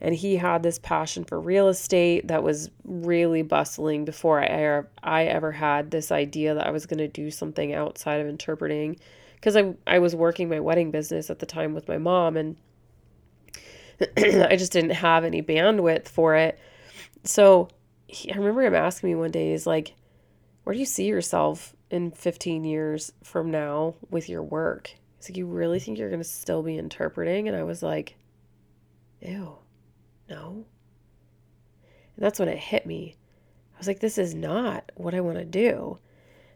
And 0.00 0.14
he 0.14 0.36
had 0.36 0.62
this 0.62 0.78
passion 0.78 1.24
for 1.24 1.40
real 1.40 1.68
estate 1.68 2.28
that 2.28 2.42
was 2.42 2.70
really 2.84 3.42
bustling 3.42 4.04
before 4.04 4.42
I, 4.42 4.82
I 5.02 5.24
ever 5.24 5.52
had 5.52 5.90
this 5.90 6.12
idea 6.12 6.54
that 6.54 6.66
I 6.66 6.70
was 6.70 6.86
going 6.86 6.98
to 6.98 7.08
do 7.08 7.30
something 7.30 7.72
outside 7.72 8.20
of 8.20 8.28
interpreting. 8.28 8.98
Because 9.34 9.56
I, 9.56 9.74
I 9.86 9.98
was 9.98 10.14
working 10.14 10.48
my 10.48 10.60
wedding 10.60 10.90
business 10.90 11.30
at 11.30 11.38
the 11.38 11.46
time 11.46 11.74
with 11.74 11.88
my 11.88 11.98
mom, 11.98 12.36
and 12.36 12.56
I 14.16 14.56
just 14.56 14.72
didn't 14.72 14.90
have 14.90 15.24
any 15.24 15.42
bandwidth 15.42 16.08
for 16.08 16.34
it. 16.36 16.58
So 17.24 17.68
he, 18.06 18.32
I 18.32 18.36
remember 18.36 18.62
him 18.62 18.74
asking 18.74 19.10
me 19.10 19.14
one 19.14 19.30
day, 19.30 19.52
he's 19.52 19.66
like, 19.66 19.94
where 20.66 20.74
do 20.74 20.80
you 20.80 20.84
see 20.84 21.06
yourself 21.06 21.76
in 21.90 22.10
15 22.10 22.64
years 22.64 23.12
from 23.22 23.52
now 23.52 23.94
with 24.10 24.28
your 24.28 24.42
work? 24.42 24.92
He's 25.16 25.30
like, 25.30 25.36
you 25.36 25.46
really 25.46 25.78
think 25.78 25.96
you're 25.96 26.10
going 26.10 26.20
to 26.20 26.28
still 26.28 26.60
be 26.60 26.76
interpreting? 26.76 27.46
And 27.46 27.56
I 27.56 27.62
was 27.62 27.84
like, 27.84 28.16
ew, 29.20 29.58
no. 30.28 30.66
And 32.16 32.24
that's 32.24 32.40
when 32.40 32.48
it 32.48 32.58
hit 32.58 32.84
me. 32.84 33.14
I 33.76 33.78
was 33.78 33.86
like, 33.86 34.00
this 34.00 34.18
is 34.18 34.34
not 34.34 34.90
what 34.96 35.14
I 35.14 35.20
want 35.20 35.38
to 35.38 35.44
do. 35.44 35.98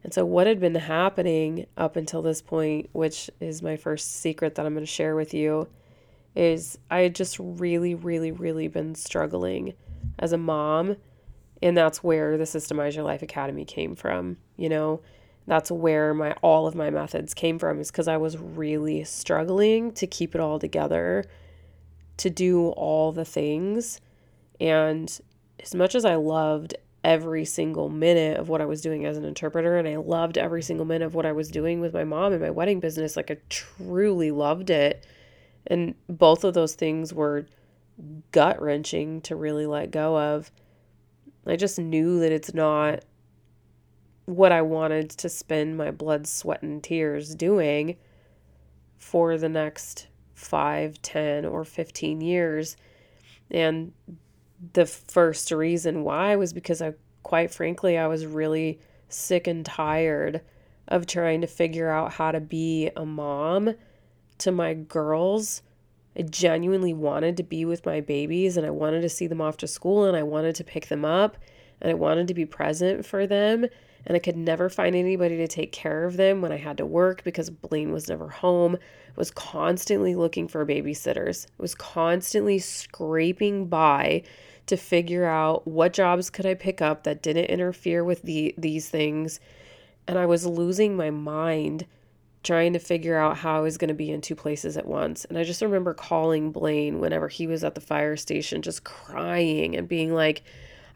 And 0.02 0.12
so, 0.12 0.24
what 0.24 0.48
had 0.48 0.58
been 0.58 0.74
happening 0.74 1.66
up 1.76 1.94
until 1.94 2.20
this 2.20 2.42
point, 2.42 2.90
which 2.90 3.30
is 3.38 3.62
my 3.62 3.76
first 3.76 4.16
secret 4.16 4.56
that 4.56 4.66
I'm 4.66 4.74
going 4.74 4.84
to 4.84 4.90
share 4.90 5.14
with 5.14 5.32
you, 5.34 5.68
is 6.34 6.78
I 6.90 7.02
had 7.02 7.14
just 7.14 7.38
really, 7.38 7.94
really, 7.94 8.32
really 8.32 8.66
been 8.66 8.96
struggling 8.96 9.74
as 10.18 10.32
a 10.32 10.38
mom 10.38 10.96
and 11.62 11.76
that's 11.76 12.02
where 12.02 12.38
the 12.38 12.44
Systemize 12.44 12.94
Your 12.94 13.04
Life 13.04 13.22
Academy 13.22 13.64
came 13.64 13.94
from, 13.94 14.38
you 14.56 14.68
know. 14.68 15.00
That's 15.46 15.70
where 15.70 16.14
my 16.14 16.32
all 16.42 16.66
of 16.66 16.74
my 16.74 16.90
methods 16.90 17.34
came 17.34 17.58
from 17.58 17.80
is 17.80 17.90
cuz 17.90 18.06
I 18.06 18.16
was 18.16 18.38
really 18.38 19.02
struggling 19.04 19.90
to 19.92 20.06
keep 20.06 20.34
it 20.34 20.40
all 20.40 20.58
together, 20.58 21.24
to 22.18 22.30
do 22.30 22.68
all 22.68 23.10
the 23.10 23.24
things. 23.24 24.00
And 24.60 25.20
as 25.60 25.74
much 25.74 25.94
as 25.94 26.04
I 26.04 26.14
loved 26.14 26.74
every 27.02 27.44
single 27.44 27.88
minute 27.88 28.36
of 28.36 28.48
what 28.48 28.60
I 28.60 28.66
was 28.66 28.82
doing 28.82 29.06
as 29.06 29.16
an 29.16 29.24
interpreter 29.24 29.76
and 29.76 29.88
I 29.88 29.96
loved 29.96 30.36
every 30.36 30.62
single 30.62 30.86
minute 30.86 31.06
of 31.06 31.14
what 31.14 31.26
I 31.26 31.32
was 31.32 31.50
doing 31.50 31.80
with 31.80 31.94
my 31.94 32.04
mom 32.04 32.32
and 32.32 32.42
my 32.42 32.50
wedding 32.50 32.78
business, 32.78 33.16
like 33.16 33.30
I 33.30 33.38
truly 33.48 34.30
loved 34.30 34.70
it. 34.70 35.06
And 35.66 35.94
both 36.08 36.44
of 36.44 36.54
those 36.54 36.74
things 36.74 37.12
were 37.12 37.46
gut 38.32 38.60
wrenching 38.60 39.20
to 39.22 39.36
really 39.36 39.66
let 39.66 39.90
go 39.90 40.18
of 40.18 40.50
I 41.46 41.56
just 41.56 41.78
knew 41.78 42.20
that 42.20 42.32
it's 42.32 42.54
not 42.54 43.04
what 44.26 44.52
I 44.52 44.62
wanted 44.62 45.10
to 45.10 45.28
spend 45.28 45.76
my 45.76 45.90
blood, 45.90 46.26
sweat, 46.26 46.62
and 46.62 46.82
tears 46.82 47.34
doing 47.34 47.96
for 48.98 49.36
the 49.38 49.48
next 49.48 50.06
five, 50.34 51.00
ten, 51.02 51.44
or 51.44 51.64
15 51.64 52.20
years. 52.20 52.76
And 53.50 53.92
the 54.72 54.86
first 54.86 55.50
reason 55.50 56.04
why 56.04 56.36
was 56.36 56.52
because 56.52 56.80
I, 56.82 56.94
quite 57.22 57.52
frankly, 57.52 57.98
I 57.98 58.06
was 58.06 58.26
really 58.26 58.78
sick 59.08 59.46
and 59.46 59.64
tired 59.64 60.42
of 60.88 61.06
trying 61.06 61.40
to 61.40 61.46
figure 61.46 61.88
out 61.88 62.12
how 62.12 62.32
to 62.32 62.40
be 62.40 62.90
a 62.96 63.06
mom 63.06 63.74
to 64.38 64.52
my 64.52 64.74
girls 64.74 65.62
I 66.20 66.22
genuinely 66.22 66.92
wanted 66.92 67.38
to 67.38 67.42
be 67.42 67.64
with 67.64 67.86
my 67.86 68.02
babies 68.02 68.58
and 68.58 68.66
I 68.66 68.70
wanted 68.70 69.00
to 69.00 69.08
see 69.08 69.26
them 69.26 69.40
off 69.40 69.56
to 69.56 69.66
school 69.66 70.04
and 70.04 70.14
I 70.14 70.22
wanted 70.22 70.54
to 70.56 70.64
pick 70.64 70.88
them 70.88 71.02
up 71.02 71.38
and 71.80 71.90
I 71.90 71.94
wanted 71.94 72.28
to 72.28 72.34
be 72.34 72.44
present 72.44 73.06
for 73.06 73.26
them. 73.26 73.64
And 74.04 74.16
I 74.16 74.18
could 74.18 74.36
never 74.36 74.68
find 74.68 74.94
anybody 74.94 75.38
to 75.38 75.48
take 75.48 75.72
care 75.72 76.04
of 76.04 76.18
them 76.18 76.42
when 76.42 76.52
I 76.52 76.58
had 76.58 76.76
to 76.76 76.84
work 76.84 77.24
because 77.24 77.48
Blaine 77.48 77.90
was 77.90 78.10
never 78.10 78.28
home. 78.28 78.76
I 78.76 79.12
was 79.16 79.30
constantly 79.30 80.14
looking 80.14 80.46
for 80.46 80.66
babysitters. 80.66 81.46
I 81.46 81.62
was 81.62 81.74
constantly 81.74 82.58
scraping 82.58 83.68
by 83.68 84.22
to 84.66 84.76
figure 84.76 85.24
out 85.24 85.66
what 85.66 85.94
jobs 85.94 86.28
could 86.28 86.44
I 86.44 86.52
pick 86.52 86.82
up 86.82 87.04
that 87.04 87.22
didn't 87.22 87.46
interfere 87.46 88.04
with 88.04 88.20
the 88.20 88.54
these 88.58 88.90
things. 88.90 89.40
And 90.06 90.18
I 90.18 90.26
was 90.26 90.44
losing 90.44 90.98
my 90.98 91.08
mind 91.08 91.86
trying 92.42 92.72
to 92.72 92.78
figure 92.78 93.18
out 93.18 93.36
how 93.36 93.56
I 93.56 93.60
was 93.60 93.76
going 93.76 93.88
to 93.88 93.94
be 93.94 94.10
in 94.10 94.20
two 94.20 94.34
places 94.34 94.76
at 94.76 94.86
once. 94.86 95.24
And 95.26 95.36
I 95.36 95.44
just 95.44 95.60
remember 95.60 95.92
calling 95.92 96.52
Blaine 96.52 96.98
whenever 96.98 97.28
he 97.28 97.46
was 97.46 97.64
at 97.64 97.74
the 97.74 97.80
fire 97.80 98.16
station, 98.16 98.62
just 98.62 98.84
crying 98.84 99.76
and 99.76 99.86
being 99.86 100.14
like, 100.14 100.42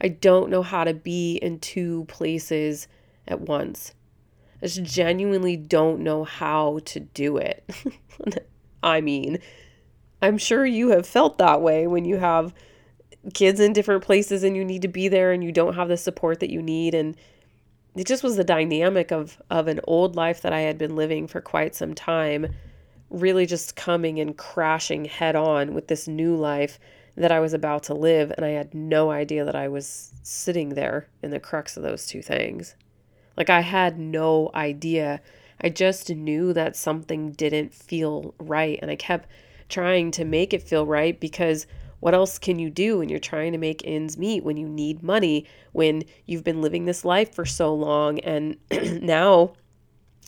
I 0.01 0.09
don't 0.09 0.51
know 0.51 0.63
how 0.63 0.85
to 0.85 0.95
be 0.95 1.37
in 1.37 1.61
two 1.61 2.05
places 2.07 2.89
at 3.29 3.43
once. 3.43 3.93
I 4.63 4.67
just 4.67 4.83
genuinely 4.83 5.57
don't 5.57 6.01
know 6.01 6.25
how 6.25 6.81
to 6.87 7.01
do 7.01 7.37
it. 7.37 7.69
I 8.83 9.01
mean, 9.01 9.39
I'm 10.23 10.39
sure 10.39 10.65
you 10.65 10.89
have 10.91 11.07
felt 11.07 11.39
that 11.39 11.61
way 11.61 11.87
when 11.87 12.07
you 12.07 12.17
have 12.17 12.55
kids 13.33 13.61
in 13.61 13.73
different 13.73 14.05
places 14.05 14.43
and 14.43 14.57
you 14.57 14.65
need 14.65 14.83
to 14.83 14.89
be 14.89 15.09
there 15.09 15.33
and 15.33 15.43
you 15.43 15.53
don't 15.53 15.75
have 15.75 15.89
the 15.89 15.97
support 15.97 16.41
that 16.41 16.51
you 16.51 16.63
need 16.63 16.95
and 16.95 17.17
it 17.97 18.07
just 18.07 18.23
was 18.23 18.37
the 18.37 18.45
dynamic 18.45 19.13
of 19.13 19.41
of 19.51 19.69
an 19.69 19.81
old 19.85 20.17
life 20.17 20.43
that 20.43 20.53
I 20.53 20.61
had 20.61 20.79
been 20.79 20.97
living 20.97 21.27
for 21.27 21.41
quite 21.41 21.75
some 21.75 21.95
time 21.95 22.49
really 23.11 23.47
just 23.47 23.77
coming 23.77 24.19
and 24.19 24.37
crashing 24.37 25.05
head 25.05 25.37
on 25.37 25.73
with 25.73 25.87
this 25.89 26.09
new 26.09 26.35
life 26.35 26.79
that 27.17 27.31
I 27.31 27.39
was 27.41 27.55
about 27.55 27.85
to 27.85 27.95
live 27.95 28.33
and 28.37 28.45
I 28.45 28.51
had 28.51 28.75
no 28.75 29.11
idea 29.11 29.45
that 29.45 29.55
I 29.55 29.69
was 29.69 30.13
sitting 30.23 30.71
there 30.71 31.07
in 31.23 31.31
the 31.31 31.39
crux 31.39 31.77
of 31.77 31.85
those 31.85 32.07
two 32.07 32.23
things. 32.23 32.75
Like 33.37 33.51
I 33.51 33.61
had 33.61 33.99
no 33.99 34.51
idea. 34.55 35.21
I 35.61 35.69
just 35.69 36.11
knew 36.11 36.53
that 36.55 36.77
something 36.77 37.33
didn't 37.33 37.73
feel 37.73 38.35
right 38.39 38.79
and 38.83 38.91
I 38.91 38.97
kept 38.97 39.29
trying 39.69 40.11
to 40.13 40.25
make 40.25 40.53
it 40.53 40.63
feel 40.63 40.87
right 40.87 41.19
because 41.19 41.67
what 42.05 42.13
else 42.13 42.39
can 42.39 42.59
you 42.59 42.69
do 42.69 42.99
when 42.99 43.09
you're 43.09 43.19
trying 43.19 43.51
to 43.53 43.57
make 43.57 43.81
ends 43.87 44.19
meet, 44.19 44.45
when 44.45 44.59
you 44.59 44.69
need 44.69 45.03
money, 45.03 45.47
when 45.73 46.03
you've 46.27 46.45
been 46.45 46.61
living 46.61 46.85
this 46.85 47.03
life 47.03 47.35
for 47.35 47.47
so 47.47 47.75
long 47.75 48.19
and 48.19 48.59
now 49.03 49.55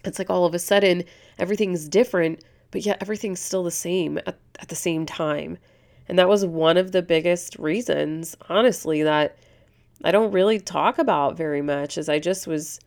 it's 0.03 0.19
like 0.19 0.31
all 0.31 0.47
of 0.47 0.55
a 0.55 0.59
sudden 0.59 1.05
everything's 1.39 1.87
different, 1.87 2.43
but 2.71 2.87
yet 2.87 2.97
everything's 3.03 3.41
still 3.41 3.63
the 3.63 3.71
same 3.71 4.17
at, 4.27 4.39
at 4.59 4.69
the 4.69 4.75
same 4.75 5.05
time. 5.05 5.59
And 6.09 6.19
that 6.19 6.31
was 6.31 6.47
one 6.47 6.79
of 6.79 6.93
the 6.93 7.03
biggest 7.03 7.59
reasons, 7.59 8.35
honestly, 8.49 9.03
that 9.03 9.37
I 10.03 10.13
don't 10.13 10.33
really 10.33 10.59
talk 10.59 10.97
about 10.97 11.37
very 11.37 11.61
much 11.61 11.99
is 11.99 12.09
I 12.09 12.21
just 12.21 12.47
was 12.47 12.81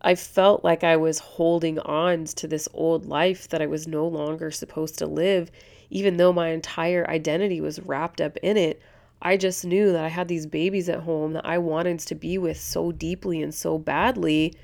I 0.00 0.16
felt 0.16 0.64
like 0.64 0.82
I 0.82 0.96
was 0.96 1.20
holding 1.20 1.78
on 1.78 2.24
to 2.24 2.48
this 2.48 2.68
old 2.74 3.06
life 3.06 3.46
that 3.50 3.62
I 3.62 3.66
was 3.66 3.86
no 3.86 4.08
longer 4.08 4.50
supposed 4.50 4.98
to 4.98 5.06
live, 5.06 5.52
even 5.90 6.16
though 6.16 6.32
my 6.32 6.48
entire 6.48 7.08
identity 7.08 7.60
was 7.60 7.80
wrapped 7.80 8.20
up 8.20 8.36
in 8.38 8.56
it. 8.56 8.80
I 9.20 9.36
just 9.36 9.64
knew 9.64 9.92
that 9.92 10.04
I 10.04 10.08
had 10.08 10.28
these 10.28 10.46
babies 10.46 10.88
at 10.88 11.00
home 11.00 11.32
that 11.32 11.46
I 11.46 11.58
wanted 11.58 11.98
to 12.00 12.14
be 12.14 12.38
with 12.38 12.60
so 12.60 12.92
deeply 12.92 13.42
and 13.42 13.52
so 13.54 13.78
badly. 13.78 14.54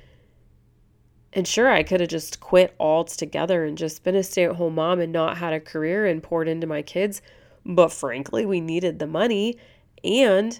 And 1.33 1.45
sure, 1.45 1.69
I 1.69 1.83
could 1.83 1.99
have 1.99 2.09
just 2.09 2.39
quit 2.39 2.73
altogether 2.79 3.65
and 3.65 3.77
just 3.77 4.03
been 4.03 4.15
a 4.15 4.23
stay 4.23 4.45
at 4.45 4.55
home 4.55 4.75
mom 4.75 4.99
and 5.01 5.11
not 5.11 5.37
had 5.37 5.51
a 5.51 5.59
career 5.59 6.05
and 6.05 6.23
poured 6.23 6.47
into 6.47 6.67
my 6.67 6.81
kids. 6.81 7.21
But 7.65 7.91
frankly, 7.91 8.45
we 8.45 8.61
needed 8.61 8.99
the 8.99 9.07
money. 9.07 9.57
And 10.03 10.57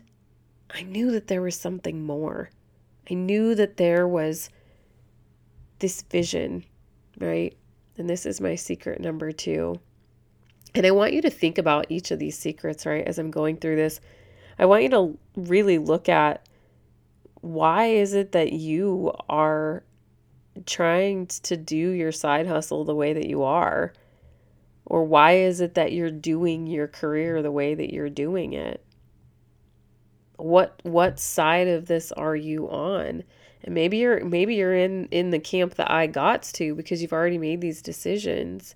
I 0.69 0.81
knew 0.81 1.11
that 1.11 1.27
there 1.27 1.41
was 1.41 1.55
something 1.55 2.03
more. 2.05 2.49
I 3.09 3.13
knew 3.13 3.55
that 3.55 3.77
there 3.77 4.07
was 4.07 4.49
this 5.79 6.01
vision, 6.01 6.65
right? 7.19 7.55
And 7.97 8.09
this 8.09 8.25
is 8.25 8.41
my 8.41 8.55
secret 8.55 8.99
number 8.99 9.31
two. 9.31 9.79
And 10.75 10.85
I 10.85 10.91
want 10.91 11.13
you 11.13 11.21
to 11.21 11.29
think 11.29 11.57
about 11.57 11.85
each 11.89 12.11
of 12.11 12.19
these 12.19 12.37
secrets, 12.37 12.85
right? 12.85 13.07
As 13.07 13.17
I'm 13.17 13.31
going 13.31 13.57
through 13.57 13.77
this, 13.77 14.01
I 14.59 14.65
want 14.65 14.83
you 14.83 14.89
to 14.89 15.17
really 15.37 15.77
look 15.77 16.09
at 16.09 16.47
why 17.39 17.85
is 17.85 18.13
it 18.13 18.33
that 18.33 18.51
you 18.51 19.13
are 19.29 19.83
trying 20.65 21.27
to 21.27 21.55
do 21.55 21.75
your 21.75 22.11
side 22.11 22.45
hustle 22.47 22.83
the 22.83 22.95
way 22.95 23.13
that 23.13 23.27
you 23.27 23.43
are? 23.43 23.93
Or 24.85 25.05
why 25.05 25.37
is 25.37 25.61
it 25.61 25.75
that 25.75 25.93
you're 25.93 26.11
doing 26.11 26.67
your 26.67 26.87
career 26.87 27.41
the 27.41 27.51
way 27.51 27.73
that 27.73 27.93
you're 27.93 28.09
doing 28.09 28.53
it? 28.53 28.83
What 30.37 30.81
what 30.83 31.19
side 31.19 31.69
of 31.69 31.85
this 31.85 32.11
are 32.11 32.35
you 32.35 32.69
on? 32.69 33.23
And 33.63 33.73
maybe 33.73 33.97
you're 33.97 34.23
maybe 34.25 34.55
you're 34.55 34.75
in 34.75 35.07
in 35.11 35.29
the 35.29 35.39
camp 35.39 35.75
that 35.75 35.89
I 35.89 36.07
got 36.07 36.43
to 36.55 36.75
because 36.75 37.01
you've 37.01 37.13
already 37.13 37.37
made 37.37 37.61
these 37.61 37.81
decisions. 37.81 38.75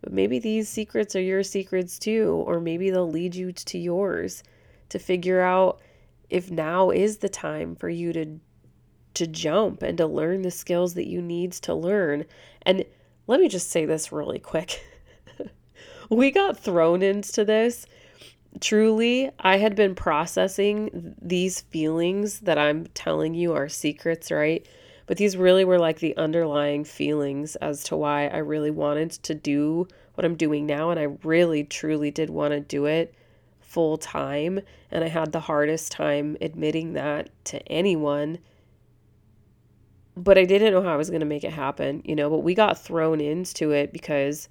But 0.00 0.12
maybe 0.12 0.38
these 0.38 0.68
secrets 0.68 1.14
are 1.14 1.20
your 1.20 1.42
secrets 1.42 1.98
too, 1.98 2.42
or 2.46 2.60
maybe 2.60 2.90
they'll 2.90 3.10
lead 3.10 3.34
you 3.34 3.52
to 3.52 3.78
yours 3.78 4.42
to 4.88 4.98
figure 4.98 5.40
out 5.40 5.80
if 6.30 6.50
now 6.50 6.90
is 6.90 7.18
the 7.18 7.28
time 7.28 7.74
for 7.74 7.88
you 7.88 8.12
to 8.12 8.38
to 9.12 9.26
jump 9.26 9.82
and 9.82 9.98
to 9.98 10.06
learn 10.06 10.42
the 10.42 10.50
skills 10.50 10.94
that 10.94 11.08
you 11.08 11.20
need 11.20 11.52
to 11.52 11.74
learn. 11.74 12.24
And 12.62 12.84
let 13.26 13.40
me 13.40 13.48
just 13.48 13.70
say 13.70 13.84
this 13.84 14.12
really 14.12 14.38
quick. 14.38 14.84
we 16.08 16.30
got 16.30 16.56
thrown 16.56 17.02
into 17.02 17.44
this 17.44 17.86
truly, 18.60 19.30
I 19.38 19.58
had 19.58 19.76
been 19.76 19.94
processing 19.94 21.14
these 21.20 21.60
feelings 21.60 22.40
that 22.40 22.58
I'm 22.58 22.86
telling 22.88 23.34
you 23.34 23.52
are 23.52 23.68
secrets, 23.68 24.30
right? 24.30 24.66
But 25.10 25.16
these 25.16 25.36
really 25.36 25.64
were 25.64 25.80
like 25.80 25.98
the 25.98 26.16
underlying 26.16 26.84
feelings 26.84 27.56
as 27.56 27.82
to 27.82 27.96
why 27.96 28.28
I 28.28 28.36
really 28.36 28.70
wanted 28.70 29.10
to 29.10 29.34
do 29.34 29.88
what 30.14 30.24
I'm 30.24 30.36
doing 30.36 30.66
now. 30.66 30.90
And 30.90 31.00
I 31.00 31.08
really, 31.24 31.64
truly 31.64 32.12
did 32.12 32.30
want 32.30 32.52
to 32.52 32.60
do 32.60 32.84
it 32.84 33.12
full 33.58 33.98
time. 33.98 34.60
And 34.88 35.02
I 35.02 35.08
had 35.08 35.32
the 35.32 35.40
hardest 35.40 35.90
time 35.90 36.36
admitting 36.40 36.92
that 36.92 37.28
to 37.46 37.60
anyone. 37.66 38.38
But 40.16 40.38
I 40.38 40.44
didn't 40.44 40.72
know 40.72 40.80
how 40.80 40.94
I 40.94 40.96
was 40.96 41.10
going 41.10 41.18
to 41.18 41.26
make 41.26 41.42
it 41.42 41.54
happen, 41.54 42.02
you 42.04 42.14
know. 42.14 42.30
But 42.30 42.44
we 42.44 42.54
got 42.54 42.78
thrown 42.78 43.20
into 43.20 43.72
it 43.72 43.92
because 43.92 44.48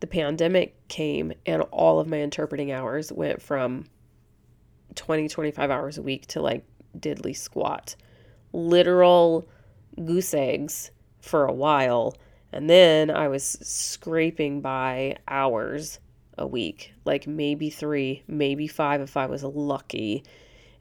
the 0.00 0.08
pandemic 0.08 0.74
came 0.88 1.32
and 1.46 1.62
all 1.70 2.00
of 2.00 2.08
my 2.08 2.18
interpreting 2.18 2.72
hours 2.72 3.12
went 3.12 3.40
from 3.40 3.84
20 4.96 5.28
25 5.28 5.70
hours 5.70 5.96
a 5.96 6.02
week 6.02 6.26
to 6.26 6.42
like 6.42 6.64
diddly 6.98 7.36
squat 7.36 7.94
literal 8.52 9.46
goose 10.04 10.34
eggs 10.34 10.90
for 11.20 11.44
a 11.44 11.52
while 11.52 12.16
and 12.52 12.68
then 12.68 13.10
i 13.10 13.28
was 13.28 13.44
scraping 13.62 14.60
by 14.60 15.16
hours 15.28 15.98
a 16.38 16.46
week 16.46 16.92
like 17.04 17.26
maybe 17.26 17.70
3 17.70 18.22
maybe 18.26 18.66
5 18.66 19.00
if 19.02 19.16
i 19.16 19.26
was 19.26 19.44
lucky 19.44 20.24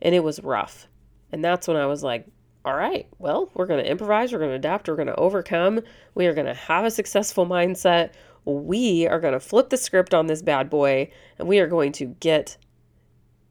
and 0.01 0.15
it 0.15 0.23
was 0.23 0.39
rough 0.41 0.87
and 1.31 1.43
that's 1.43 1.67
when 1.67 1.77
i 1.77 1.85
was 1.85 2.03
like 2.03 2.25
all 2.63 2.75
right, 2.75 3.07
well, 3.17 3.49
we're 3.55 3.65
going 3.65 3.83
to 3.83 3.89
improvise, 3.89 4.31
we're 4.31 4.39
going 4.39 4.51
to 4.51 4.55
adapt, 4.55 4.87
we're 4.87 4.95
going 4.95 5.07
to 5.07 5.15
overcome, 5.15 5.81
we 6.13 6.27
are 6.27 6.33
going 6.33 6.45
to 6.45 6.53
have 6.53 6.85
a 6.85 6.91
successful 6.91 7.45
mindset, 7.45 8.11
we 8.45 9.07
are 9.07 9.19
going 9.19 9.33
to 9.33 9.39
flip 9.39 9.69
the 9.69 9.77
script 9.77 10.13
on 10.13 10.27
this 10.27 10.41
bad 10.41 10.69
boy 10.69 11.09
and 11.37 11.47
we 11.47 11.59
are 11.59 11.67
going 11.67 11.91
to 11.93 12.05
get 12.05 12.57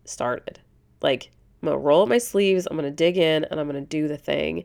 started. 0.05 0.61
Like, 1.03 1.31
I'm 1.61 1.67
going 1.67 1.79
to 1.79 1.85
roll 1.85 2.03
up 2.03 2.09
my 2.09 2.19
sleeves, 2.19 2.67
I'm 2.71 2.77
going 2.77 2.89
to 2.89 2.95
dig 2.95 3.17
in, 3.17 3.45
and 3.45 3.59
I'm 3.59 3.69
going 3.69 3.83
to 3.83 3.89
do 3.89 4.07
the 4.07 4.17
thing. 4.17 4.65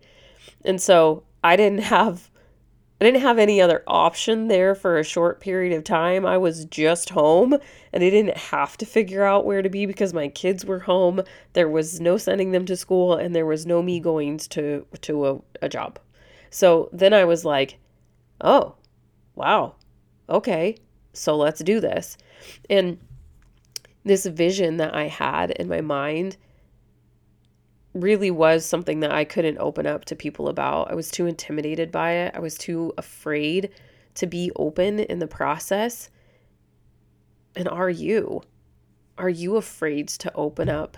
And 0.64 0.82
so 0.82 1.24
I 1.44 1.56
didn't 1.56 1.84
have. 1.84 2.30
I 3.02 3.04
didn't 3.04 3.22
have 3.24 3.38
any 3.38 3.60
other 3.60 3.84
option 3.88 4.48
there 4.48 4.74
for 4.74 4.98
a 4.98 5.04
short 5.04 5.42
period 5.42 5.74
of 5.74 5.84
time. 5.84 6.26
I 6.26 6.38
was 6.38 6.64
just 6.64 7.10
home 7.10 7.58
and 7.92 8.02
I 8.02 8.10
didn't 8.10 8.38
have 8.38 8.78
to 8.78 8.86
figure 8.86 9.26
out 9.26 9.46
where 9.46 9.62
to 9.62 9.68
be 9.68 9.86
because 9.86 10.14
my 10.14 10.30
kids 10.30 10.66
were 10.66 10.80
home. 10.80 11.22
There 11.52 11.68
was 11.68 12.00
no 12.00 12.16
sending 12.16 12.52
them 12.52 12.66
to 12.68 12.78
school 12.78 13.14
and 13.16 13.36
there 13.36 13.46
was 13.46 13.66
no 13.66 13.82
me 13.82 14.00
going 14.00 14.38
to 14.38 14.86
to 15.02 15.28
a, 15.28 15.40
a 15.64 15.68
job. 15.68 16.00
So 16.50 16.90
then 16.94 17.14
I 17.14 17.26
was 17.26 17.44
like, 17.44 17.80
"Oh, 18.40 18.76
wow 19.36 19.76
okay, 20.30 20.78
so 21.14 21.36
let's 21.36 21.62
do 21.62 21.80
this. 21.80 22.18
And 22.70 23.00
this 24.04 24.26
vision 24.26 24.78
that 24.78 24.94
I 24.94 25.08
had 25.08 25.52
in 25.52 25.68
my 25.68 25.82
mind 25.82 26.38
really 27.96 28.30
was 28.30 28.66
something 28.66 29.00
that 29.00 29.12
I 29.12 29.24
couldn't 29.24 29.58
open 29.58 29.88
up 29.88 30.06
to 30.06 30.16
people 30.16 30.50
about. 30.50 30.92
I 30.92 30.96
was 30.96 31.10
too 31.10 31.26
intimidated 31.26 31.92
by 31.92 32.12
it. 32.12 32.36
I 32.36 32.40
was 32.40 32.58
too 32.58 32.94
afraid 32.98 33.70
to 34.16 34.28
be 34.28 34.52
open 34.58 35.00
in 35.00 35.20
the 35.20 35.28
process. 35.28 36.10
And 37.56 37.70
are 37.70 37.90
you? 37.90 38.42
Are 39.18 39.30
you 39.30 39.56
afraid 39.56 40.10
to 40.10 40.34
open 40.36 40.68
up 40.68 40.98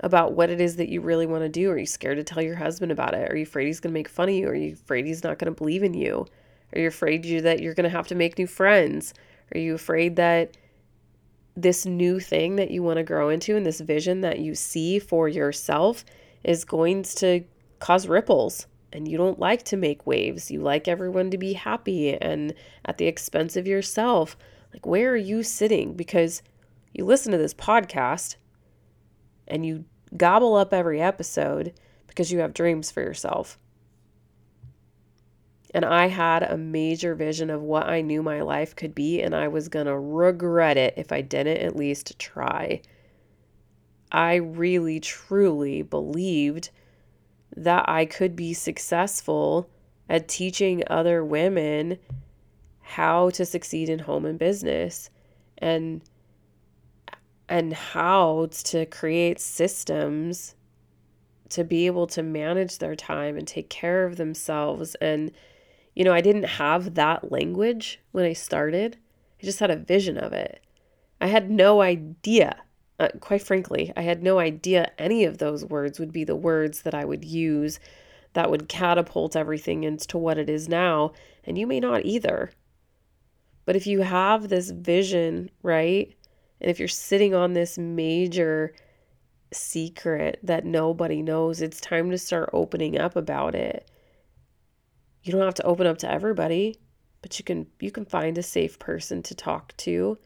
about 0.00 0.32
what 0.32 0.48
it 0.48 0.60
is 0.60 0.76
that 0.76 0.88
you 0.88 1.02
really 1.02 1.26
want 1.26 1.42
to 1.42 1.50
do? 1.50 1.70
Are 1.70 1.78
you 1.78 1.86
scared 1.86 2.16
to 2.16 2.24
tell 2.24 2.42
your 2.42 2.56
husband 2.56 2.90
about 2.90 3.14
it? 3.14 3.30
Are 3.30 3.36
you 3.36 3.42
afraid 3.42 3.66
he's 3.66 3.78
going 3.78 3.92
to 3.92 3.98
make 3.98 4.08
fun 4.08 4.30
of 4.30 4.34
you? 4.34 4.48
Are 4.48 4.54
you 4.54 4.72
afraid 4.72 5.04
he's 5.04 5.22
not 5.22 5.38
going 5.38 5.54
to 5.54 5.58
believe 5.58 5.82
in 5.82 5.92
you? 5.92 6.26
Are 6.74 6.80
you 6.80 6.88
afraid 6.88 7.26
you 7.26 7.42
that 7.42 7.60
you're 7.60 7.74
going 7.74 7.84
to 7.84 7.90
have 7.90 8.08
to 8.08 8.14
make 8.14 8.38
new 8.38 8.46
friends? 8.46 9.12
Are 9.54 9.58
you 9.58 9.74
afraid 9.74 10.16
that 10.16 10.56
this 11.54 11.84
new 11.84 12.18
thing 12.18 12.56
that 12.56 12.70
you 12.70 12.82
want 12.82 12.96
to 12.96 13.02
grow 13.02 13.28
into 13.28 13.54
and 13.54 13.66
this 13.66 13.80
vision 13.80 14.22
that 14.22 14.38
you 14.38 14.54
see 14.54 14.98
for 14.98 15.28
yourself 15.28 16.06
is 16.44 16.64
going 16.64 17.02
to 17.02 17.44
cause 17.78 18.08
ripples? 18.08 18.66
And 18.92 19.08
you 19.08 19.16
don't 19.16 19.38
like 19.38 19.62
to 19.64 19.76
make 19.76 20.06
waves. 20.06 20.50
You 20.50 20.60
like 20.60 20.86
everyone 20.86 21.30
to 21.30 21.38
be 21.38 21.54
happy 21.54 22.14
and 22.14 22.52
at 22.84 22.98
the 22.98 23.06
expense 23.06 23.56
of 23.56 23.66
yourself. 23.66 24.36
Like, 24.72 24.86
where 24.86 25.10
are 25.12 25.16
you 25.16 25.42
sitting? 25.42 25.94
Because 25.94 26.42
you 26.92 27.04
listen 27.04 27.32
to 27.32 27.38
this 27.38 27.54
podcast 27.54 28.36
and 29.48 29.64
you 29.64 29.84
gobble 30.16 30.54
up 30.54 30.74
every 30.74 31.00
episode 31.00 31.72
because 32.06 32.30
you 32.30 32.40
have 32.40 32.52
dreams 32.54 32.90
for 32.90 33.00
yourself. 33.00 33.58
And 35.74 35.86
I 35.86 36.08
had 36.08 36.42
a 36.42 36.58
major 36.58 37.14
vision 37.14 37.48
of 37.48 37.62
what 37.62 37.86
I 37.86 38.02
knew 38.02 38.22
my 38.22 38.42
life 38.42 38.76
could 38.76 38.94
be, 38.94 39.22
and 39.22 39.34
I 39.34 39.48
was 39.48 39.68
going 39.68 39.86
to 39.86 39.98
regret 39.98 40.76
it 40.76 40.94
if 40.98 41.12
I 41.12 41.22
didn't 41.22 41.58
at 41.58 41.76
least 41.76 42.18
try. 42.18 42.82
I 44.12 44.34
really, 44.34 45.00
truly 45.00 45.82
believed 45.82 46.70
that 47.56 47.88
I 47.88 48.04
could 48.04 48.36
be 48.36 48.52
successful 48.52 49.68
at 50.08 50.28
teaching 50.28 50.82
other 50.86 51.24
women 51.24 51.98
how 52.80 53.30
to 53.30 53.46
succeed 53.46 53.88
in 53.88 54.00
home 54.00 54.26
and 54.26 54.38
business 54.38 55.08
and 55.58 56.02
and 57.48 57.72
how 57.72 58.48
to 58.64 58.86
create 58.86 59.40
systems 59.40 60.54
to 61.48 61.64
be 61.64 61.86
able 61.86 62.06
to 62.06 62.22
manage 62.22 62.78
their 62.78 62.96
time 62.96 63.36
and 63.36 63.46
take 63.46 63.68
care 63.68 64.04
of 64.04 64.16
themselves 64.16 64.94
and 64.96 65.32
you 65.94 66.04
know, 66.04 66.12
I 66.12 66.22
didn't 66.22 66.44
have 66.44 66.94
that 66.94 67.30
language 67.30 68.00
when 68.12 68.24
I 68.24 68.32
started. 68.32 68.96
I 69.42 69.44
just 69.44 69.60
had 69.60 69.70
a 69.70 69.76
vision 69.76 70.16
of 70.16 70.32
it. 70.32 70.62
I 71.20 71.26
had 71.26 71.50
no 71.50 71.82
idea, 71.82 72.62
uh, 73.02 73.08
quite 73.20 73.42
frankly, 73.42 73.92
I 73.96 74.02
had 74.02 74.22
no 74.22 74.38
idea 74.38 74.92
any 74.98 75.24
of 75.24 75.38
those 75.38 75.64
words 75.64 75.98
would 75.98 76.12
be 76.12 76.24
the 76.24 76.36
words 76.36 76.82
that 76.82 76.94
I 76.94 77.04
would 77.04 77.24
use 77.24 77.80
that 78.34 78.50
would 78.50 78.68
catapult 78.68 79.36
everything 79.36 79.84
into 79.84 80.16
what 80.16 80.38
it 80.38 80.48
is 80.48 80.68
now. 80.68 81.12
And 81.44 81.58
you 81.58 81.66
may 81.66 81.80
not 81.80 82.04
either. 82.04 82.50
But 83.64 83.76
if 83.76 83.86
you 83.86 84.00
have 84.00 84.48
this 84.48 84.70
vision, 84.70 85.50
right? 85.62 86.14
And 86.60 86.70
if 86.70 86.78
you're 86.78 86.88
sitting 86.88 87.34
on 87.34 87.52
this 87.52 87.76
major 87.76 88.72
secret 89.52 90.38
that 90.42 90.64
nobody 90.64 91.22
knows, 91.22 91.60
it's 91.60 91.80
time 91.80 92.10
to 92.10 92.18
start 92.18 92.50
opening 92.52 92.98
up 92.98 93.16
about 93.16 93.54
it 93.54 93.90
you 95.22 95.32
don't 95.32 95.42
have 95.42 95.54
to 95.54 95.64
open 95.64 95.86
up 95.86 95.98
to 95.98 96.10
everybody, 96.10 96.78
but 97.20 97.38
you 97.38 97.44
can 97.44 97.66
you 97.80 97.90
can 97.90 98.04
find 98.04 98.36
a 98.38 98.42
safe 98.42 98.78
person 98.78 99.22
to 99.24 99.34
talk 99.34 99.76
to 99.78 100.18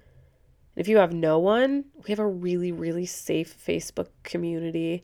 If 0.76 0.88
you 0.88 0.98
have 0.98 1.12
no 1.12 1.38
one, 1.38 1.86
we 1.96 2.10
have 2.10 2.18
a 2.18 2.26
really, 2.26 2.70
really 2.70 3.06
safe 3.06 3.56
Facebook 3.66 4.08
community 4.22 5.02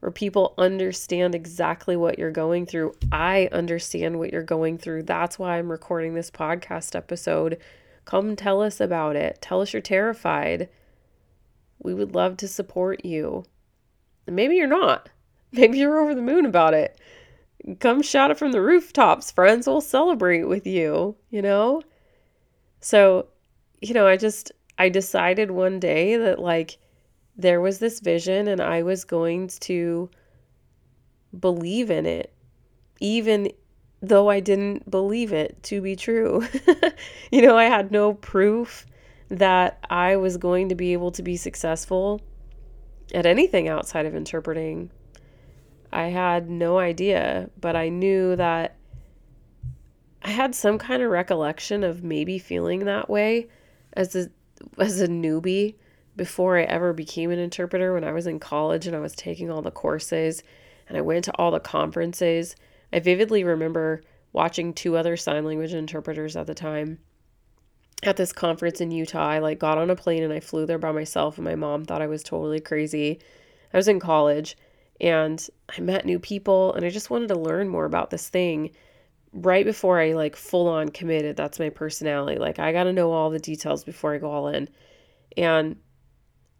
where 0.00 0.12
people 0.12 0.54
understand 0.58 1.34
exactly 1.34 1.96
what 1.96 2.18
you're 2.18 2.30
going 2.30 2.66
through. 2.66 2.94
I 3.10 3.48
understand 3.50 4.18
what 4.18 4.32
you're 4.32 4.44
going 4.44 4.78
through. 4.78 5.02
That's 5.02 5.38
why 5.38 5.58
I'm 5.58 5.70
recording 5.70 6.14
this 6.14 6.30
podcast 6.30 6.94
episode. 6.94 7.58
Come 8.04 8.36
tell 8.36 8.62
us 8.62 8.80
about 8.80 9.16
it. 9.16 9.38
Tell 9.40 9.60
us 9.60 9.72
you're 9.72 9.82
terrified. 9.82 10.68
We 11.80 11.94
would 11.94 12.14
love 12.14 12.36
to 12.38 12.48
support 12.48 13.04
you. 13.04 13.44
And 14.26 14.36
maybe 14.36 14.54
you're 14.54 14.66
not. 14.66 15.10
Maybe 15.52 15.78
you're 15.78 15.98
over 15.98 16.14
the 16.14 16.20
moon 16.20 16.44
about 16.44 16.74
it. 16.74 17.00
Come 17.80 18.02
shout 18.02 18.30
it 18.30 18.36
from 18.36 18.52
the 18.52 18.60
rooftops. 18.60 19.30
Friends 19.30 19.66
will 19.66 19.80
celebrate 19.80 20.44
with 20.44 20.66
you, 20.66 21.16
you 21.30 21.40
know? 21.40 21.82
So, 22.80 23.28
you 23.80 23.94
know, 23.94 24.06
I 24.06 24.18
just, 24.18 24.52
I 24.78 24.88
decided 24.88 25.50
one 25.50 25.80
day 25.80 26.16
that 26.16 26.38
like 26.38 26.78
there 27.36 27.60
was 27.60 27.78
this 27.78 28.00
vision 28.00 28.48
and 28.48 28.60
I 28.60 28.82
was 28.82 29.04
going 29.04 29.48
to 29.60 30.08
believe 31.38 31.90
in 31.90 32.06
it, 32.06 32.32
even 33.00 33.50
though 34.00 34.30
I 34.30 34.40
didn't 34.40 34.88
believe 34.90 35.32
it 35.32 35.60
to 35.64 35.80
be 35.80 35.96
true. 35.96 36.46
you 37.32 37.42
know, 37.42 37.56
I 37.56 37.64
had 37.64 37.90
no 37.90 38.14
proof 38.14 38.86
that 39.28 39.84
I 39.90 40.16
was 40.16 40.36
going 40.36 40.68
to 40.68 40.74
be 40.74 40.92
able 40.92 41.10
to 41.12 41.22
be 41.22 41.36
successful 41.36 42.20
at 43.12 43.26
anything 43.26 43.68
outside 43.68 44.06
of 44.06 44.14
interpreting. 44.14 44.90
I 45.92 46.04
had 46.04 46.48
no 46.48 46.78
idea, 46.78 47.50
but 47.60 47.76
I 47.76 47.88
knew 47.88 48.36
that 48.36 48.76
I 50.22 50.30
had 50.30 50.54
some 50.54 50.78
kind 50.78 51.02
of 51.02 51.10
recollection 51.10 51.84
of 51.84 52.02
maybe 52.02 52.38
feeling 52.38 52.84
that 52.84 53.08
way 53.08 53.48
as 53.94 54.14
a 54.14 54.30
as 54.78 55.00
a 55.00 55.08
newbie 55.08 55.74
before 56.16 56.58
I 56.58 56.64
ever 56.64 56.92
became 56.92 57.30
an 57.30 57.38
interpreter 57.38 57.94
when 57.94 58.04
I 58.04 58.12
was 58.12 58.26
in 58.26 58.40
college 58.40 58.86
and 58.86 58.96
I 58.96 59.00
was 59.00 59.14
taking 59.14 59.50
all 59.50 59.62
the 59.62 59.70
courses 59.70 60.42
and 60.88 60.98
I 60.98 61.00
went 61.00 61.24
to 61.26 61.32
all 61.32 61.50
the 61.50 61.60
conferences. 61.60 62.56
I 62.92 62.98
vividly 62.98 63.44
remember 63.44 64.02
watching 64.32 64.72
two 64.72 64.96
other 64.96 65.16
sign 65.16 65.44
language 65.44 65.74
interpreters 65.74 66.36
at 66.36 66.46
the 66.46 66.54
time 66.54 66.98
at 68.02 68.16
this 68.16 68.32
conference 68.32 68.80
in 68.80 68.90
Utah. 68.90 69.28
I 69.28 69.38
like 69.38 69.58
got 69.58 69.78
on 69.78 69.90
a 69.90 69.96
plane 69.96 70.22
and 70.22 70.32
I 70.32 70.40
flew 70.40 70.66
there 70.66 70.78
by 70.78 70.92
myself 70.92 71.38
and 71.38 71.44
my 71.44 71.54
mom 71.54 71.84
thought 71.84 72.02
I 72.02 72.06
was 72.06 72.22
totally 72.22 72.60
crazy. 72.60 73.20
I 73.72 73.76
was 73.76 73.88
in 73.88 74.00
college 74.00 74.56
and 75.00 75.46
I 75.76 75.80
met 75.80 76.04
new 76.04 76.18
people 76.18 76.72
and 76.74 76.84
I 76.84 76.90
just 76.90 77.10
wanted 77.10 77.28
to 77.28 77.38
learn 77.38 77.68
more 77.68 77.84
about 77.84 78.10
this 78.10 78.28
thing 78.28 78.70
right 79.32 79.64
before 79.64 80.00
I 80.00 80.12
like 80.12 80.36
full 80.36 80.68
on 80.68 80.88
committed. 80.88 81.36
That's 81.36 81.58
my 81.58 81.70
personality. 81.70 82.38
Like 82.38 82.58
I 82.58 82.72
got 82.72 82.84
to 82.84 82.92
know 82.92 83.12
all 83.12 83.30
the 83.30 83.38
details 83.38 83.84
before 83.84 84.14
I 84.14 84.18
go 84.18 84.30
all 84.30 84.48
in. 84.48 84.68
And 85.36 85.76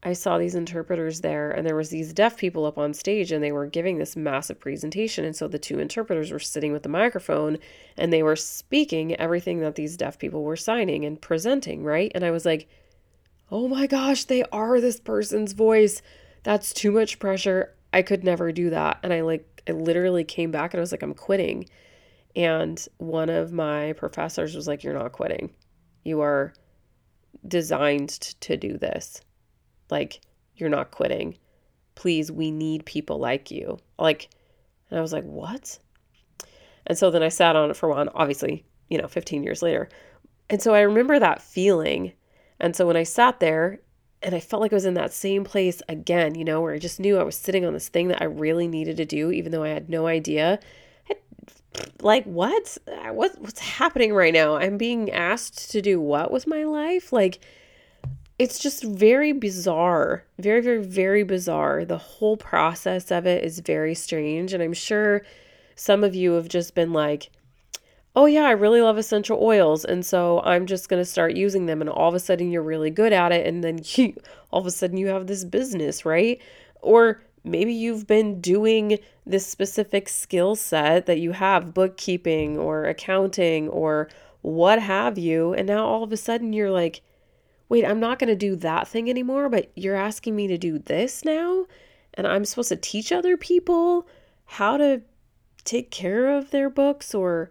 I 0.02 0.12
saw 0.12 0.38
these 0.38 0.54
interpreters 0.54 1.22
there 1.22 1.50
and 1.50 1.66
there 1.66 1.74
was 1.74 1.90
these 1.90 2.12
deaf 2.12 2.37
people 2.37 2.64
up 2.66 2.78
on 2.78 2.94
stage 2.94 3.33
and 3.33 3.42
they 3.42 3.50
were 3.50 3.66
giving 3.66 3.98
this 3.98 4.14
massive 4.14 4.61
presentation 4.61 5.24
and 5.24 5.35
so 5.35 5.48
the 5.48 5.59
two 5.59 5.81
interpreters 5.81 6.31
were 6.31 6.38
sitting 6.38 6.72
with 6.72 6.85
the 6.85 6.88
microphone 6.88 7.59
and 7.96 8.12
they 8.12 8.22
were 8.22 8.37
speaking 8.37 9.16
everything 9.16 9.59
that 9.61 9.74
these 9.74 9.96
deaf 9.96 10.18
people 10.18 10.44
were 10.44 10.57
signing 10.57 11.04
and 11.04 11.20
presenting, 11.20 11.83
right? 11.83 12.12
And 12.14 12.24
I 12.24 12.31
was 12.31 12.46
like, 12.46 12.68
"Oh 13.50 13.66
my 13.66 13.88
gosh, 13.88 14.24
they 14.24 14.44
are 14.52 14.81
this 14.81 15.00
person's 15.00 15.52
voice. 15.52 16.00
That's 16.44 16.72
too 16.72 16.92
much 16.92 17.18
pressure. 17.18 17.74
I 17.92 18.02
could 18.02 18.22
never 18.22 18.52
do 18.52 18.70
that." 18.70 19.00
And 19.02 19.12
I 19.12 19.22
like 19.22 19.62
I 19.68 19.72
literally 19.72 20.24
came 20.24 20.52
back 20.52 20.72
and 20.72 20.78
I 20.78 20.83
was 20.83 20.92
like, 20.92 21.02
"I'm 21.02 21.14
quitting." 21.14 21.68
And 22.38 22.87
one 22.98 23.31
of 23.31 23.53
my 23.53 23.94
professors 23.94 24.55
was 24.55 24.68
like, 24.68 24.85
You're 24.85 24.94
not 24.94 25.11
quitting. 25.11 25.51
You 26.05 26.20
are 26.20 26.55
designed 27.46 28.11
to 28.40 28.57
do 28.57 28.79
this. 28.79 29.20
Like, 29.90 30.20
you're 30.55 30.68
not 30.68 30.92
quitting. 30.92 31.37
Please, 31.96 32.31
we 32.31 32.53
need 32.53 32.87
people 32.87 33.18
like 33.18 33.51
you. 33.51 33.79
Like, 33.98 34.31
and 34.88 34.98
I 34.98 35.03
was 35.03 35.12
like, 35.12 35.24
What? 35.24 35.81
And 36.87 36.96
so 36.96 37.11
then 37.11 37.24
I 37.24 37.29
sat 37.29 37.57
on 37.57 37.70
it 37.70 37.77
for 37.77 37.88
one, 37.88 38.09
obviously, 38.11 38.64
you 38.88 38.98
know, 38.98 39.09
15 39.09 39.42
years 39.42 39.61
later. 39.61 39.88
And 40.48 40.62
so 40.62 40.74
I 40.74 40.81
remember 40.83 41.18
that 41.18 41.42
feeling. 41.42 42.12
And 42.61 42.77
so 42.77 42.87
when 42.87 42.96
I 42.96 43.03
sat 43.03 43.40
there 43.40 43.81
and 44.22 44.33
I 44.33 44.40
felt 44.40 44.62
like 44.62 44.72
I 44.72 44.77
was 44.77 44.87
in 44.87 44.94
that 44.94 45.12
same 45.12 45.42
place 45.42 45.83
again, 45.88 46.37
you 46.37 46.44
know, 46.44 46.61
where 46.61 46.72
I 46.72 46.79
just 46.79 47.01
knew 47.01 47.18
I 47.18 47.24
was 47.24 47.37
sitting 47.37 47.64
on 47.64 47.72
this 47.72 47.88
thing 47.88 48.09
that 48.09 48.22
I 48.22 48.27
really 48.27 48.68
needed 48.68 48.96
to 48.98 49.05
do, 49.05 49.33
even 49.33 49.51
though 49.51 49.64
I 49.64 49.70
had 49.70 49.90
no 49.90 50.07
idea 50.07 50.61
like 52.00 52.24
what? 52.24 52.78
What 52.87 53.40
what's 53.40 53.61
happening 53.61 54.12
right 54.14 54.33
now? 54.33 54.57
I'm 54.57 54.78
being 54.78 55.11
asked 55.11 55.70
to 55.72 55.83
do 55.83 56.00
what 56.00 56.31
with 56.31 56.46
my 56.46 56.64
life? 56.64 57.12
Like 57.12 57.40
it's 58.38 58.61
just 58.61 58.85
very 58.85 59.33
bizarre 59.33 60.24
very 60.38 60.61
very 60.61 60.83
very 60.83 61.22
bizarre. 61.24 61.85
The 61.85 61.98
whole 61.98 62.37
process 62.37 63.11
of 63.11 63.26
it 63.26 63.44
is 63.44 63.59
very 63.61 63.94
strange 63.94 64.52
and 64.52 64.62
i'm 64.62 64.72
sure 64.72 65.22
some 65.74 66.04
of 66.04 66.14
you 66.14 66.33
have 66.33 66.48
just 66.48 66.74
been 66.74 66.92
like 66.92 67.31
oh 68.16 68.26
yeah 68.26 68.44
i 68.44 68.50
really 68.50 68.81
love 68.81 68.98
essential 68.98 69.38
oils 69.42 69.85
and 69.85 70.04
so 70.04 70.40
i'm 70.40 70.66
just 70.66 70.88
going 70.88 71.00
to 71.00 71.04
start 71.04 71.37
using 71.37 71.66
them 71.66 71.81
and 71.81 71.90
all 71.90 72.09
of 72.09 72.14
a 72.14 72.20
sudden 72.20 72.50
you're 72.50 72.62
really 72.62 72.90
good 72.90 73.12
at 73.12 73.33
it 73.33 73.46
and 73.46 73.62
then 73.62 73.81
you 73.94 74.14
all 74.50 74.61
of 74.61 74.66
a 74.66 74.70
sudden 74.70 74.96
you 74.96 75.09
have 75.09 75.26
this 75.26 75.44
business 75.44 76.04
right? 76.04 76.40
Or 76.81 77.20
maybe 77.50 77.72
you've 77.72 78.06
been 78.06 78.40
doing 78.40 78.98
this 79.26 79.46
specific 79.46 80.08
skill 80.08 80.54
set 80.54 81.06
that 81.06 81.18
you 81.18 81.32
have 81.32 81.74
bookkeeping 81.74 82.58
or 82.58 82.84
accounting 82.84 83.68
or 83.68 84.08
what 84.42 84.80
have 84.80 85.18
you 85.18 85.52
and 85.54 85.66
now 85.66 85.84
all 85.84 86.02
of 86.02 86.12
a 86.12 86.16
sudden 86.16 86.52
you're 86.52 86.70
like 86.70 87.02
wait 87.68 87.84
i'm 87.84 88.00
not 88.00 88.18
going 88.18 88.28
to 88.28 88.37
do 88.37 88.56
that 88.56 88.87
thing 88.87 89.11
anymore 89.11 89.48
but 89.48 89.70
you're 89.74 89.96
asking 89.96 90.34
me 90.34 90.46
to 90.46 90.58
do 90.58 90.78
this 90.78 91.24
now? 91.24 91.66
And 92.14 92.26
i'm 92.26 92.44
supposed 92.44 92.70
to 92.70 92.76
teach 92.76 93.12
other 93.12 93.37
people 93.37 94.06
how 94.44 94.76
to 94.76 95.02
take 95.64 95.90
care 95.90 96.37
of 96.37 96.50
their 96.50 96.70
books 96.70 97.14
or 97.14 97.50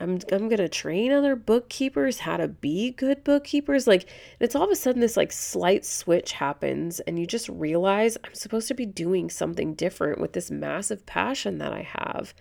I'm 0.00 0.18
I'm 0.30 0.48
gonna 0.48 0.68
train 0.68 1.12
other 1.12 1.36
bookkeepers 1.36 2.20
how 2.20 2.36
to 2.36 2.48
be 2.48 2.90
good 2.90 3.24
bookkeepers. 3.24 3.86
Like 3.86 4.08
it's 4.40 4.54
all 4.54 4.64
of 4.64 4.70
a 4.70 4.76
sudden 4.76 5.00
this 5.00 5.16
like 5.16 5.32
slight 5.32 5.84
switch 5.84 6.32
happens 6.32 7.00
and 7.00 7.18
you 7.18 7.26
just 7.26 7.48
realize 7.48 8.18
I'm 8.24 8.34
supposed 8.34 8.68
to 8.68 8.74
be 8.74 8.86
doing 8.86 9.30
something 9.30 9.74
different 9.74 10.20
with 10.20 10.32
this 10.32 10.50
massive 10.50 11.06
passion 11.06 11.58
that 11.58 11.72
I 11.72 11.82
have. 11.82 12.34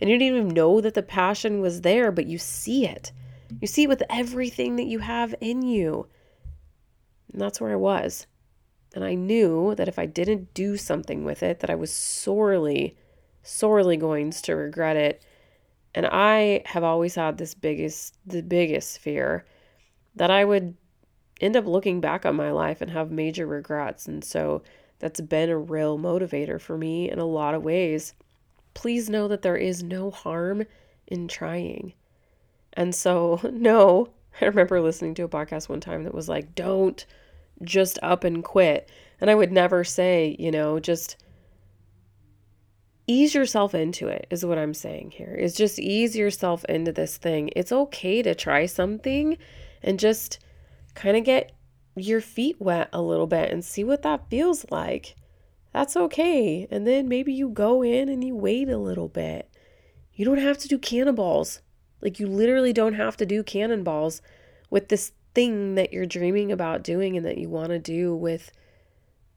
And 0.00 0.10
you 0.10 0.18
didn't 0.18 0.36
even 0.36 0.48
know 0.48 0.80
that 0.80 0.94
the 0.94 1.02
passion 1.02 1.60
was 1.60 1.82
there, 1.82 2.10
but 2.10 2.26
you 2.26 2.38
see 2.38 2.86
it. 2.86 3.12
You 3.60 3.66
see 3.66 3.84
it 3.84 3.88
with 3.88 4.02
everything 4.08 4.76
that 4.76 4.86
you 4.86 5.00
have 5.00 5.34
in 5.40 5.62
you. 5.62 6.08
And 7.32 7.40
that's 7.40 7.60
where 7.60 7.72
I 7.72 7.76
was. 7.76 8.26
And 8.94 9.04
I 9.04 9.14
knew 9.14 9.74
that 9.74 9.88
if 9.88 9.98
I 9.98 10.06
didn't 10.06 10.54
do 10.54 10.76
something 10.76 11.24
with 11.24 11.42
it, 11.42 11.60
that 11.60 11.70
I 11.70 11.74
was 11.74 11.92
sorely, 11.92 12.96
sorely 13.42 13.96
going 13.96 14.30
to 14.30 14.54
regret 14.54 14.96
it 14.96 15.22
and 15.94 16.06
I 16.06 16.62
have 16.66 16.84
always 16.84 17.14
had 17.14 17.38
this 17.38 17.54
biggest, 17.54 18.16
the 18.26 18.42
biggest 18.42 18.98
fear 18.98 19.44
that 20.16 20.30
I 20.30 20.44
would 20.44 20.74
end 21.40 21.56
up 21.56 21.66
looking 21.66 22.00
back 22.00 22.26
on 22.26 22.36
my 22.36 22.50
life 22.50 22.80
and 22.80 22.90
have 22.90 23.10
major 23.10 23.46
regrets. 23.46 24.06
And 24.06 24.24
so 24.24 24.62
that's 24.98 25.20
been 25.20 25.50
a 25.50 25.58
real 25.58 25.98
motivator 25.98 26.60
for 26.60 26.76
me 26.76 27.10
in 27.10 27.18
a 27.18 27.24
lot 27.24 27.54
of 27.54 27.62
ways. 27.62 28.14
Please 28.74 29.10
know 29.10 29.28
that 29.28 29.42
there 29.42 29.56
is 29.56 29.82
no 29.82 30.10
harm 30.10 30.64
in 31.06 31.28
trying. 31.28 31.92
And 32.72 32.94
so, 32.94 33.40
no, 33.52 34.08
I 34.40 34.46
remember 34.46 34.80
listening 34.80 35.14
to 35.16 35.24
a 35.24 35.28
podcast 35.28 35.68
one 35.68 35.80
time 35.80 36.04
that 36.04 36.14
was 36.14 36.28
like, 36.28 36.54
don't 36.54 37.04
just 37.62 37.98
up 38.02 38.24
and 38.24 38.42
quit. 38.42 38.90
And 39.20 39.30
I 39.30 39.34
would 39.34 39.52
never 39.52 39.84
say, 39.84 40.36
you 40.38 40.50
know, 40.50 40.80
just 40.80 41.16
ease 43.06 43.34
yourself 43.34 43.74
into 43.74 44.08
it 44.08 44.26
is 44.30 44.44
what 44.44 44.58
I'm 44.58 44.74
saying 44.74 45.12
here. 45.12 45.34
Is 45.34 45.54
just 45.54 45.78
ease 45.78 46.16
yourself 46.16 46.64
into 46.66 46.92
this 46.92 47.16
thing. 47.16 47.50
It's 47.54 47.72
okay 47.72 48.22
to 48.22 48.34
try 48.34 48.66
something 48.66 49.36
and 49.82 49.98
just 49.98 50.38
kind 50.94 51.16
of 51.16 51.24
get 51.24 51.52
your 51.96 52.20
feet 52.20 52.56
wet 52.60 52.88
a 52.92 53.02
little 53.02 53.26
bit 53.26 53.50
and 53.50 53.64
see 53.64 53.84
what 53.84 54.02
that 54.02 54.28
feels 54.30 54.66
like. 54.70 55.14
That's 55.72 55.96
okay. 55.96 56.66
And 56.70 56.86
then 56.86 57.08
maybe 57.08 57.32
you 57.32 57.48
go 57.48 57.82
in 57.82 58.08
and 58.08 58.22
you 58.22 58.36
wait 58.36 58.68
a 58.68 58.78
little 58.78 59.08
bit. 59.08 59.50
You 60.12 60.24
don't 60.24 60.38
have 60.38 60.58
to 60.58 60.68
do 60.68 60.78
cannonballs. 60.78 61.60
Like 62.00 62.20
you 62.20 62.26
literally 62.26 62.72
don't 62.72 62.94
have 62.94 63.16
to 63.18 63.26
do 63.26 63.42
cannonballs 63.42 64.22
with 64.70 64.88
this 64.88 65.12
thing 65.34 65.74
that 65.74 65.92
you're 65.92 66.06
dreaming 66.06 66.52
about 66.52 66.84
doing 66.84 67.16
and 67.16 67.26
that 67.26 67.38
you 67.38 67.48
want 67.48 67.70
to 67.70 67.78
do 67.78 68.14
with 68.14 68.52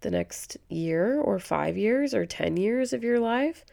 the 0.02 0.12
next 0.12 0.58
year 0.70 1.20
or 1.20 1.40
5 1.40 1.78
years 1.78 2.14
or 2.14 2.26
10 2.26 2.58
years 2.58 2.94
of 2.94 3.04
your 3.04 3.20
life. 3.20 3.66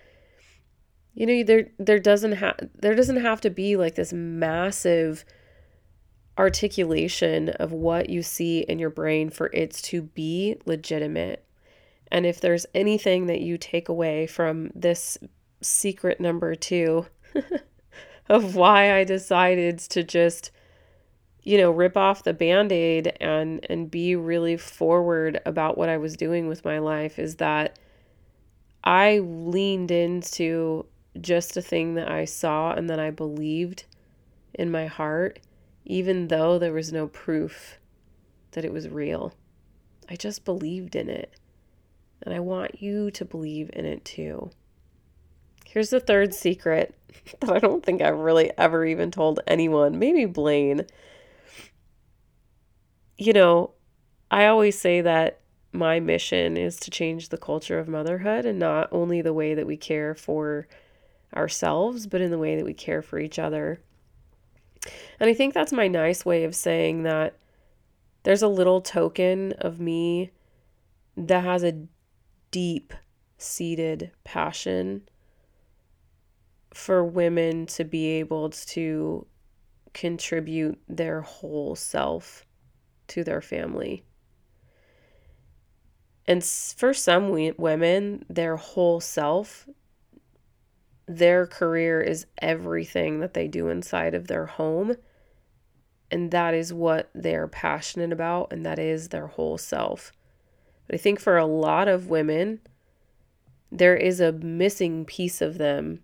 You 1.14 1.26
know, 1.26 1.44
there 1.44 1.68
there 1.78 2.00
doesn't 2.00 2.32
have 2.32 2.58
there 2.74 2.96
doesn't 2.96 3.20
have 3.20 3.40
to 3.42 3.50
be 3.50 3.76
like 3.76 3.94
this 3.94 4.12
massive 4.12 5.24
articulation 6.36 7.50
of 7.50 7.70
what 7.72 8.10
you 8.10 8.22
see 8.22 8.60
in 8.60 8.78
your 8.78 8.90
brain 8.90 9.30
for 9.30 9.48
it 9.52 9.72
to 9.74 10.02
be 10.02 10.56
legitimate. 10.66 11.44
And 12.10 12.26
if 12.26 12.40
there's 12.40 12.66
anything 12.74 13.26
that 13.26 13.40
you 13.40 13.56
take 13.58 13.88
away 13.88 14.26
from 14.26 14.70
this 14.74 15.18
secret 15.60 16.20
number 16.20 16.54
2 16.54 17.06
of 18.28 18.54
why 18.56 18.98
I 18.98 19.04
decided 19.04 19.78
to 19.78 20.02
just 20.02 20.50
you 21.44 21.58
know, 21.58 21.70
rip 21.70 21.96
off 21.96 22.24
the 22.24 22.32
band-aid 22.32 23.16
and 23.20 23.64
and 23.68 23.90
be 23.90 24.16
really 24.16 24.56
forward 24.56 25.40
about 25.44 25.76
what 25.76 25.90
I 25.90 25.98
was 25.98 26.16
doing 26.16 26.48
with 26.48 26.64
my 26.64 26.78
life 26.78 27.18
is 27.18 27.36
that 27.36 27.78
I 28.82 29.18
leaned 29.18 29.90
into 29.90 30.86
just 31.20 31.56
a 31.56 31.62
thing 31.62 31.94
that 31.94 32.10
I 32.10 32.24
saw 32.24 32.72
and 32.72 32.88
that 32.90 32.98
I 32.98 33.10
believed 33.10 33.84
in 34.54 34.70
my 34.70 34.86
heart, 34.86 35.38
even 35.84 36.28
though 36.28 36.58
there 36.58 36.72
was 36.72 36.92
no 36.92 37.08
proof 37.08 37.78
that 38.52 38.64
it 38.64 38.72
was 38.72 38.88
real. 38.88 39.34
I 40.08 40.16
just 40.16 40.44
believed 40.44 40.96
in 40.96 41.08
it. 41.08 41.34
And 42.22 42.34
I 42.34 42.40
want 42.40 42.82
you 42.82 43.10
to 43.12 43.24
believe 43.24 43.70
in 43.72 43.84
it 43.84 44.04
too. 44.04 44.50
Here's 45.66 45.90
the 45.90 46.00
third 46.00 46.32
secret 46.32 46.94
that 47.40 47.50
I 47.50 47.58
don't 47.58 47.84
think 47.84 48.00
I've 48.00 48.18
really 48.18 48.50
ever 48.56 48.84
even 48.86 49.10
told 49.10 49.40
anyone, 49.46 49.98
maybe 49.98 50.24
Blaine 50.24 50.86
you 53.16 53.32
know, 53.32 53.70
I 54.30 54.46
always 54.46 54.78
say 54.78 55.00
that 55.00 55.40
my 55.72 56.00
mission 56.00 56.56
is 56.56 56.76
to 56.80 56.90
change 56.90 57.28
the 57.28 57.38
culture 57.38 57.78
of 57.78 57.88
motherhood 57.88 58.46
and 58.46 58.58
not 58.58 58.88
only 58.92 59.22
the 59.22 59.32
way 59.32 59.54
that 59.54 59.66
we 59.66 59.76
care 59.76 60.14
for 60.14 60.68
ourselves, 61.34 62.06
but 62.06 62.20
in 62.20 62.30
the 62.30 62.38
way 62.38 62.56
that 62.56 62.64
we 62.64 62.74
care 62.74 63.02
for 63.02 63.18
each 63.18 63.38
other. 63.38 63.80
And 65.18 65.28
I 65.28 65.34
think 65.34 65.54
that's 65.54 65.72
my 65.72 65.88
nice 65.88 66.24
way 66.24 66.44
of 66.44 66.54
saying 66.54 67.02
that 67.04 67.36
there's 68.22 68.42
a 68.42 68.48
little 68.48 68.80
token 68.80 69.52
of 69.58 69.80
me 69.80 70.30
that 71.16 71.44
has 71.44 71.64
a 71.64 71.86
deep 72.50 72.92
seated 73.38 74.10
passion 74.22 75.02
for 76.72 77.04
women 77.04 77.66
to 77.66 77.84
be 77.84 78.06
able 78.06 78.50
to 78.50 79.26
contribute 79.92 80.78
their 80.88 81.20
whole 81.20 81.76
self 81.76 82.44
to 83.08 83.24
their 83.24 83.40
family. 83.40 84.04
And 86.26 86.42
for 86.42 86.94
some 86.94 87.30
women, 87.30 88.24
their 88.28 88.56
whole 88.56 89.00
self, 89.00 89.68
their 91.06 91.46
career 91.46 92.00
is 92.00 92.26
everything 92.40 93.20
that 93.20 93.34
they 93.34 93.46
do 93.46 93.68
inside 93.68 94.14
of 94.14 94.26
their 94.26 94.46
home. 94.46 94.96
And 96.10 96.30
that 96.30 96.54
is 96.54 96.72
what 96.72 97.10
they're 97.14 97.48
passionate 97.48 98.12
about, 98.12 98.52
and 98.52 98.64
that 98.64 98.78
is 98.78 99.08
their 99.08 99.26
whole 99.26 99.58
self. 99.58 100.12
But 100.86 100.94
I 100.94 100.98
think 100.98 101.20
for 101.20 101.36
a 101.36 101.46
lot 101.46 101.88
of 101.88 102.08
women, 102.08 102.60
there 103.70 103.96
is 103.96 104.20
a 104.20 104.32
missing 104.32 105.04
piece 105.04 105.42
of 105.42 105.58
them 105.58 106.00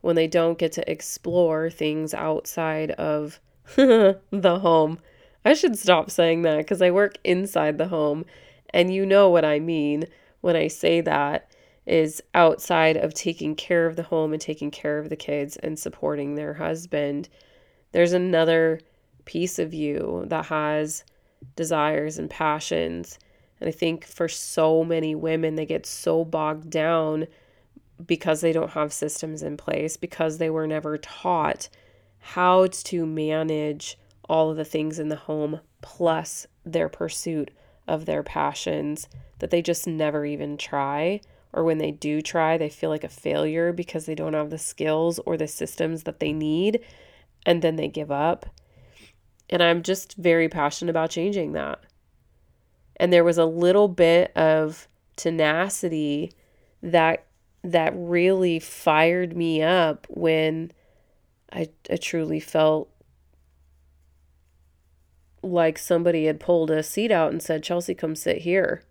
when 0.00 0.16
they 0.16 0.26
don't 0.26 0.58
get 0.58 0.72
to 0.72 0.90
explore 0.90 1.70
things 1.70 2.12
outside 2.12 2.90
of 2.92 3.40
the 3.76 4.58
home 4.60 4.98
I 5.44 5.54
should 5.54 5.78
stop 5.78 6.10
saying 6.10 6.42
that 6.42 6.58
because 6.58 6.82
I 6.82 6.90
work 6.90 7.16
inside 7.24 7.78
the 7.78 7.88
home 7.88 8.24
and 8.72 8.92
you 8.92 9.06
know 9.06 9.30
what 9.30 9.44
I 9.44 9.58
mean 9.58 10.04
when 10.40 10.56
I 10.56 10.68
say 10.68 11.00
that 11.00 11.50
is 11.86 12.22
outside 12.34 12.96
of 12.96 13.14
taking 13.14 13.54
care 13.54 13.86
of 13.86 13.96
the 13.96 14.02
home 14.02 14.32
and 14.32 14.40
taking 14.40 14.70
care 14.70 14.98
of 14.98 15.08
the 15.08 15.16
kids 15.16 15.56
and 15.56 15.78
supporting 15.78 16.34
their 16.34 16.54
husband. 16.54 17.28
There's 17.92 18.12
another 18.12 18.80
piece 19.24 19.58
of 19.58 19.74
you 19.74 20.24
that 20.28 20.46
has 20.46 21.04
desires 21.56 22.18
and 22.18 22.28
passions. 22.28 23.18
And 23.60 23.68
I 23.68 23.72
think 23.72 24.04
for 24.04 24.28
so 24.28 24.84
many 24.84 25.14
women, 25.14 25.56
they 25.56 25.66
get 25.66 25.86
so 25.86 26.24
bogged 26.24 26.70
down 26.70 27.26
because 28.04 28.40
they 28.40 28.52
don't 28.52 28.70
have 28.70 28.92
systems 28.92 29.42
in 29.42 29.56
place, 29.56 29.96
because 29.96 30.38
they 30.38 30.48
were 30.48 30.66
never 30.66 30.96
taught 30.96 31.68
how 32.18 32.66
to 32.66 33.04
manage 33.04 33.98
all 34.30 34.48
of 34.48 34.56
the 34.56 34.64
things 34.64 35.00
in 35.00 35.08
the 35.08 35.16
home 35.16 35.60
plus 35.82 36.46
their 36.64 36.88
pursuit 36.88 37.50
of 37.88 38.06
their 38.06 38.22
passions 38.22 39.08
that 39.40 39.50
they 39.50 39.60
just 39.60 39.88
never 39.88 40.24
even 40.24 40.56
try. 40.56 41.20
Or 41.52 41.64
when 41.64 41.78
they 41.78 41.90
do 41.90 42.22
try, 42.22 42.56
they 42.56 42.68
feel 42.68 42.90
like 42.90 43.02
a 43.02 43.08
failure 43.08 43.72
because 43.72 44.06
they 44.06 44.14
don't 44.14 44.34
have 44.34 44.50
the 44.50 44.56
skills 44.56 45.18
or 45.26 45.36
the 45.36 45.48
systems 45.48 46.04
that 46.04 46.20
they 46.20 46.32
need. 46.32 46.78
And 47.44 47.60
then 47.60 47.74
they 47.74 47.88
give 47.88 48.12
up. 48.12 48.46
And 49.48 49.60
I'm 49.64 49.82
just 49.82 50.14
very 50.16 50.48
passionate 50.48 50.90
about 50.90 51.10
changing 51.10 51.50
that. 51.52 51.80
And 52.98 53.12
there 53.12 53.24
was 53.24 53.38
a 53.38 53.44
little 53.44 53.88
bit 53.88 54.30
of 54.36 54.86
tenacity 55.16 56.32
that 56.84 57.26
that 57.64 57.92
really 57.96 58.60
fired 58.60 59.36
me 59.36 59.60
up 59.60 60.06
when 60.08 60.70
I, 61.52 61.68
I 61.90 61.96
truly 61.96 62.38
felt 62.38 62.90
like 65.42 65.78
somebody 65.78 66.26
had 66.26 66.40
pulled 66.40 66.70
a 66.70 66.82
seat 66.82 67.10
out 67.10 67.32
and 67.32 67.42
said, 67.42 67.62
Chelsea, 67.62 67.94
come 67.94 68.14
sit 68.14 68.38
here. 68.38 68.82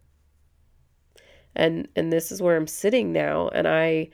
And 1.55 1.87
and 1.95 2.11
this 2.11 2.31
is 2.31 2.41
where 2.41 2.55
I'm 2.55 2.67
sitting 2.67 3.11
now. 3.11 3.49
And 3.49 3.67
I 3.67 4.09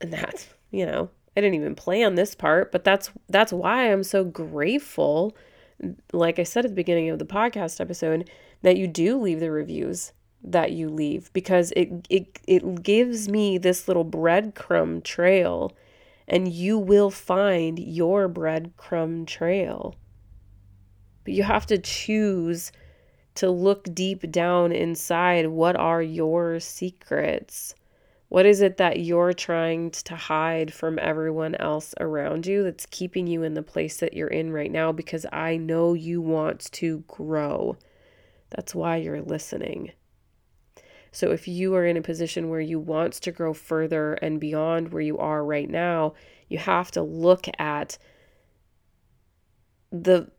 and 0.00 0.12
that's, 0.12 0.48
you 0.70 0.86
know, 0.86 1.10
I 1.36 1.40
didn't 1.40 1.54
even 1.54 1.74
plan 1.74 2.14
this 2.14 2.34
part, 2.34 2.72
but 2.72 2.84
that's 2.84 3.10
that's 3.28 3.52
why 3.52 3.90
I'm 3.90 4.02
so 4.02 4.24
grateful, 4.24 5.36
like 6.12 6.38
I 6.38 6.42
said 6.42 6.64
at 6.64 6.70
the 6.70 6.74
beginning 6.74 7.10
of 7.10 7.18
the 7.18 7.24
podcast 7.24 7.80
episode, 7.80 8.30
that 8.62 8.76
you 8.76 8.86
do 8.86 9.18
leave 9.18 9.40
the 9.40 9.50
reviews 9.50 10.12
that 10.42 10.72
you 10.72 10.88
leave 10.88 11.32
because 11.32 11.72
it 11.72 12.06
it 12.08 12.38
it 12.46 12.82
gives 12.82 13.28
me 13.28 13.58
this 13.58 13.88
little 13.88 14.04
breadcrumb 14.04 15.02
trail 15.02 15.72
and 16.28 16.52
you 16.52 16.78
will 16.78 17.10
find 17.10 17.78
your 17.78 18.28
breadcrumb 18.28 19.26
trail 19.26 19.96
but 21.28 21.34
you 21.34 21.42
have 21.42 21.66
to 21.66 21.76
choose 21.76 22.72
to 23.34 23.50
look 23.50 23.94
deep 23.94 24.32
down 24.32 24.72
inside 24.72 25.46
what 25.46 25.76
are 25.76 26.00
your 26.00 26.58
secrets? 26.58 27.74
What 28.30 28.46
is 28.46 28.62
it 28.62 28.78
that 28.78 29.00
you're 29.00 29.34
trying 29.34 29.90
to 29.90 30.16
hide 30.16 30.72
from 30.72 30.98
everyone 30.98 31.54
else 31.56 31.94
around 32.00 32.46
you 32.46 32.64
that's 32.64 32.86
keeping 32.86 33.26
you 33.26 33.42
in 33.42 33.52
the 33.52 33.62
place 33.62 33.98
that 33.98 34.14
you're 34.14 34.28
in 34.28 34.50
right 34.50 34.72
now? 34.72 34.90
Because 34.90 35.26
I 35.30 35.58
know 35.58 35.92
you 35.92 36.22
want 36.22 36.72
to 36.72 37.04
grow. 37.06 37.76
That's 38.48 38.74
why 38.74 38.96
you're 38.96 39.20
listening. 39.20 39.92
So, 41.12 41.30
if 41.30 41.46
you 41.46 41.74
are 41.74 41.84
in 41.84 41.98
a 41.98 42.02
position 42.02 42.48
where 42.48 42.58
you 42.58 42.78
want 42.78 43.12
to 43.12 43.32
grow 43.32 43.52
further 43.52 44.14
and 44.14 44.40
beyond 44.40 44.94
where 44.94 45.02
you 45.02 45.18
are 45.18 45.44
right 45.44 45.68
now, 45.68 46.14
you 46.48 46.56
have 46.56 46.90
to 46.92 47.02
look 47.02 47.44
at 47.58 47.98
the 49.92 50.30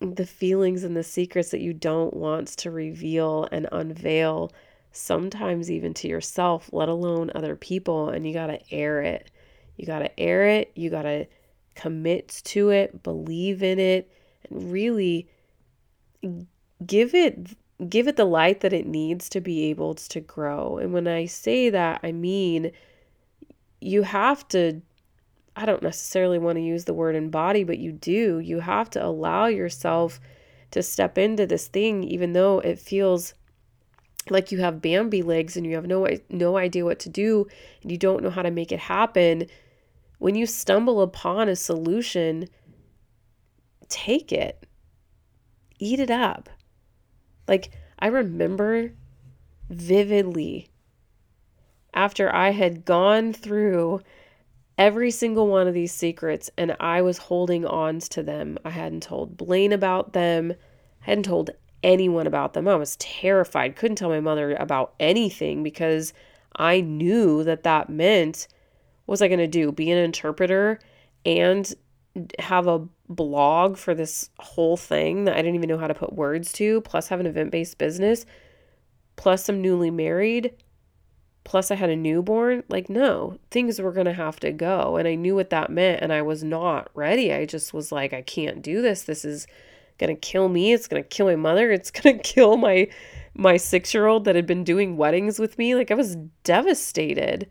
the 0.00 0.26
feelings 0.26 0.84
and 0.84 0.96
the 0.96 1.02
secrets 1.02 1.50
that 1.50 1.60
you 1.60 1.72
don't 1.72 2.14
want 2.14 2.48
to 2.48 2.70
reveal 2.70 3.48
and 3.50 3.68
unveil, 3.72 4.52
sometimes 4.92 5.70
even 5.70 5.92
to 5.94 6.08
yourself, 6.08 6.70
let 6.72 6.88
alone 6.88 7.30
other 7.34 7.56
people. 7.56 8.08
And 8.10 8.26
you 8.26 8.32
got 8.32 8.46
to 8.46 8.60
air 8.72 9.02
it. 9.02 9.30
You 9.76 9.86
got 9.86 10.00
to 10.00 10.20
air 10.20 10.46
it. 10.46 10.72
You 10.74 10.90
got 10.90 11.02
to 11.02 11.26
commit 11.74 12.40
to 12.44 12.70
it, 12.70 13.02
believe 13.02 13.62
in 13.62 13.78
it, 13.78 14.10
and 14.50 14.72
really 14.72 15.28
give 16.86 17.14
it 17.14 17.56
give 17.88 18.08
it 18.08 18.16
the 18.16 18.24
light 18.24 18.60
that 18.60 18.72
it 18.72 18.86
needs 18.86 19.28
to 19.28 19.40
be 19.40 19.66
able 19.66 19.94
to 19.94 20.18
grow. 20.20 20.78
And 20.78 20.92
when 20.92 21.06
I 21.06 21.26
say 21.26 21.70
that, 21.70 22.00
I 22.02 22.10
mean 22.10 22.72
you 23.80 24.02
have 24.02 24.46
to 24.48 24.82
I 25.58 25.64
don't 25.64 25.82
necessarily 25.82 26.38
want 26.38 26.54
to 26.54 26.62
use 26.62 26.84
the 26.84 26.94
word 26.94 27.16
embody, 27.16 27.64
but 27.64 27.78
you 27.78 27.90
do. 27.90 28.38
You 28.38 28.60
have 28.60 28.88
to 28.90 29.04
allow 29.04 29.46
yourself 29.46 30.20
to 30.70 30.84
step 30.84 31.18
into 31.18 31.46
this 31.46 31.66
thing, 31.66 32.04
even 32.04 32.32
though 32.32 32.60
it 32.60 32.78
feels 32.78 33.34
like 34.30 34.52
you 34.52 34.58
have 34.58 34.80
Bambi 34.80 35.20
legs 35.22 35.56
and 35.56 35.66
you 35.66 35.74
have 35.74 35.86
no 35.86 36.06
no 36.30 36.56
idea 36.56 36.84
what 36.84 37.00
to 37.00 37.08
do 37.08 37.48
and 37.82 37.90
you 37.90 37.98
don't 37.98 38.22
know 38.22 38.30
how 38.30 38.42
to 38.42 38.52
make 38.52 38.70
it 38.70 38.78
happen. 38.78 39.48
When 40.18 40.36
you 40.36 40.46
stumble 40.46 41.02
upon 41.02 41.48
a 41.48 41.56
solution, 41.56 42.48
take 43.88 44.30
it. 44.30 44.64
Eat 45.80 45.98
it 45.98 46.10
up. 46.10 46.48
Like 47.48 47.72
I 47.98 48.06
remember 48.06 48.92
vividly 49.70 50.68
after 51.92 52.32
I 52.32 52.50
had 52.50 52.84
gone 52.84 53.32
through 53.32 54.02
every 54.78 55.10
single 55.10 55.48
one 55.48 55.66
of 55.66 55.74
these 55.74 55.92
secrets 55.92 56.50
and 56.56 56.74
I 56.80 57.02
was 57.02 57.18
holding 57.18 57.66
on 57.66 57.98
to 57.98 58.22
them. 58.22 58.58
I 58.64 58.70
hadn't 58.70 59.02
told 59.02 59.36
Blaine 59.36 59.72
about 59.72 60.12
them, 60.12 60.54
I 61.02 61.04
hadn't 61.10 61.24
told 61.24 61.50
anyone 61.82 62.26
about 62.26 62.54
them. 62.54 62.68
I 62.68 62.76
was 62.76 62.96
terrified, 62.96 63.76
couldn't 63.76 63.96
tell 63.96 64.08
my 64.08 64.20
mother 64.20 64.54
about 64.54 64.94
anything 65.00 65.62
because 65.62 66.12
I 66.56 66.80
knew 66.80 67.44
that 67.44 67.64
that 67.64 67.90
meant 67.90 68.48
what 69.04 69.14
was 69.14 69.22
I 69.22 69.28
going 69.28 69.38
to 69.38 69.46
do? 69.46 69.72
Be 69.72 69.90
an 69.90 69.98
interpreter 69.98 70.78
and 71.24 71.72
have 72.38 72.66
a 72.66 72.86
blog 73.08 73.78
for 73.78 73.94
this 73.94 74.28
whole 74.38 74.76
thing 74.76 75.24
that 75.24 75.34
I 75.34 75.38
didn't 75.38 75.54
even 75.54 75.68
know 75.68 75.78
how 75.78 75.86
to 75.86 75.94
put 75.94 76.12
words 76.12 76.52
to, 76.54 76.82
plus 76.82 77.08
have 77.08 77.20
an 77.20 77.26
event 77.26 77.50
based 77.50 77.78
business, 77.78 78.26
plus 79.16 79.48
I'm 79.48 79.62
newly 79.62 79.90
married, 79.90 80.52
plus 81.48 81.70
I 81.70 81.76
had 81.76 81.88
a 81.88 81.96
newborn. 81.96 82.62
Like, 82.68 82.90
no, 82.90 83.38
things 83.50 83.80
were 83.80 83.92
going 83.92 84.04
to 84.04 84.12
have 84.12 84.38
to 84.40 84.52
go. 84.52 84.96
And 84.96 85.08
I 85.08 85.14
knew 85.14 85.34
what 85.34 85.48
that 85.48 85.70
meant. 85.70 86.02
And 86.02 86.12
I 86.12 86.20
was 86.20 86.44
not 86.44 86.90
ready. 86.92 87.32
I 87.32 87.46
just 87.46 87.72
was 87.72 87.90
like, 87.90 88.12
I 88.12 88.20
can't 88.20 88.60
do 88.60 88.82
this. 88.82 89.04
This 89.04 89.24
is 89.24 89.46
going 89.96 90.14
to 90.14 90.20
kill 90.20 90.50
me. 90.50 90.74
It's 90.74 90.86
going 90.86 91.02
to 91.02 91.08
kill 91.08 91.24
my 91.24 91.36
mother. 91.36 91.72
It's 91.78 91.90
going 91.90 92.18
to 92.18 92.22
kill 92.22 92.58
my. 92.58 92.88
My 93.34 93.56
six 93.56 93.94
year 93.94 94.06
old 94.06 94.24
that 94.24 94.34
had 94.34 94.46
been 94.46 94.64
doing 94.64 94.96
weddings 94.96 95.38
with 95.38 95.58
me, 95.58 95.76
like 95.76 95.92
I 95.92 95.94
was 95.94 96.16
devastated. 96.42 97.48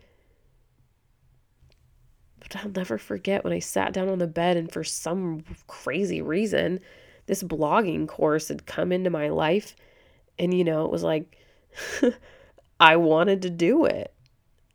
But 2.42 2.58
I'll 2.58 2.72
never 2.72 2.98
forget 2.98 3.46
when 3.46 3.54
I 3.54 3.60
sat 3.60 3.94
down 3.94 4.10
on 4.10 4.20
the 4.20 4.28
bed 4.28 4.58
and 4.58 4.70
for 4.70 4.84
some 4.84 5.46
crazy 5.68 6.22
reason, 6.22 6.82
this 7.28 7.42
blogging 7.42 8.06
course 8.06 8.50
had 8.50 8.66
come 8.66 8.92
into 8.92 9.10
my 9.10 9.30
life. 9.30 9.78
And, 10.38 10.54
you 10.54 10.66
know, 10.66 10.84
it 10.84 10.92
was 10.92 11.04
like, 11.04 11.38
I 12.80 12.96
wanted 12.98 13.42
to 13.44 13.50
do 13.50 13.86
it. 13.86 14.14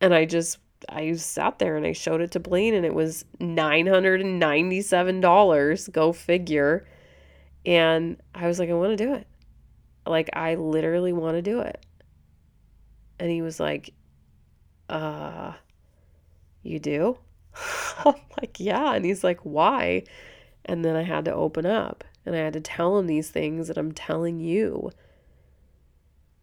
And 0.00 0.14
I 0.14 0.24
just 0.24 0.58
I 0.88 1.12
sat 1.12 1.58
there 1.58 1.76
and 1.76 1.84
I 1.86 1.92
showed 1.92 2.20
it 2.20 2.32
to 2.32 2.40
Blaine 2.40 2.74
and 2.74 2.84
it 2.84 2.94
was 2.94 3.24
$997. 3.40 5.92
Go 5.92 6.12
figure. 6.12 6.86
And 7.64 8.20
I 8.34 8.48
was 8.48 8.58
like, 8.58 8.68
I 8.70 8.74
want 8.74 8.98
to 8.98 9.04
do 9.04 9.14
it. 9.14 9.28
Like 10.06 10.30
I 10.32 10.56
literally 10.56 11.12
want 11.12 11.36
to 11.36 11.42
do 11.42 11.60
it. 11.60 11.86
And 13.20 13.30
he 13.30 13.42
was 13.42 13.60
like, 13.60 13.94
uh, 14.88 15.52
you 16.62 16.80
do? 16.80 17.18
I'm 18.04 18.14
like, 18.40 18.58
yeah. 18.58 18.94
And 18.94 19.04
he's 19.04 19.22
like, 19.22 19.38
why? 19.42 20.02
And 20.64 20.84
then 20.84 20.96
I 20.96 21.02
had 21.02 21.24
to 21.26 21.34
open 21.34 21.66
up 21.66 22.02
and 22.26 22.34
I 22.34 22.38
had 22.38 22.54
to 22.54 22.60
tell 22.60 22.98
him 22.98 23.06
these 23.06 23.30
things 23.30 23.68
that 23.68 23.78
I'm 23.78 23.92
telling 23.92 24.40
you. 24.40 24.90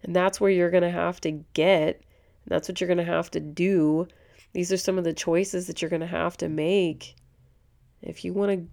And 0.04 0.16
that's 0.16 0.40
where 0.40 0.52
you're 0.52 0.72
going 0.72 0.84
to 0.84 0.90
have 0.90 1.20
to 1.22 1.32
get. 1.54 2.02
That's 2.48 2.68
what 2.68 2.80
you're 2.80 2.88
going 2.88 2.98
to 2.98 3.04
have 3.04 3.30
to 3.32 3.40
do. 3.40 4.08
These 4.54 4.72
are 4.72 4.78
some 4.78 4.98
of 4.98 5.04
the 5.04 5.14
choices 5.14 5.68
that 5.68 5.82
you're 5.82 5.90
going 5.90 6.00
to 6.02 6.08
have 6.08 6.38
to 6.38 6.50
make 6.50 7.16
if 8.02 8.24
you 8.24 8.34
want 8.34 8.52
to 8.52 8.68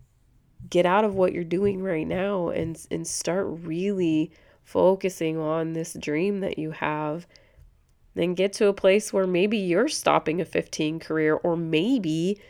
get 0.70 0.86
out 0.86 1.04
of 1.04 1.14
what 1.14 1.32
you're 1.32 1.44
doing 1.44 1.82
right 1.82 2.06
now 2.06 2.48
and 2.48 2.86
and 2.90 3.06
start 3.06 3.46
really 3.62 4.30
focusing 4.64 5.38
on 5.38 5.72
this 5.72 5.96
dream 6.00 6.40
that 6.40 6.58
you 6.58 6.70
have 6.70 7.26
then 8.14 8.34
get 8.34 8.52
to 8.54 8.66
a 8.66 8.72
place 8.72 9.12
where 9.12 9.26
maybe 9.26 9.58
you're 9.58 9.88
stopping 9.88 10.40
a 10.40 10.44
15 10.44 10.98
career 10.98 11.34
or 11.34 11.56
maybe 11.56 12.40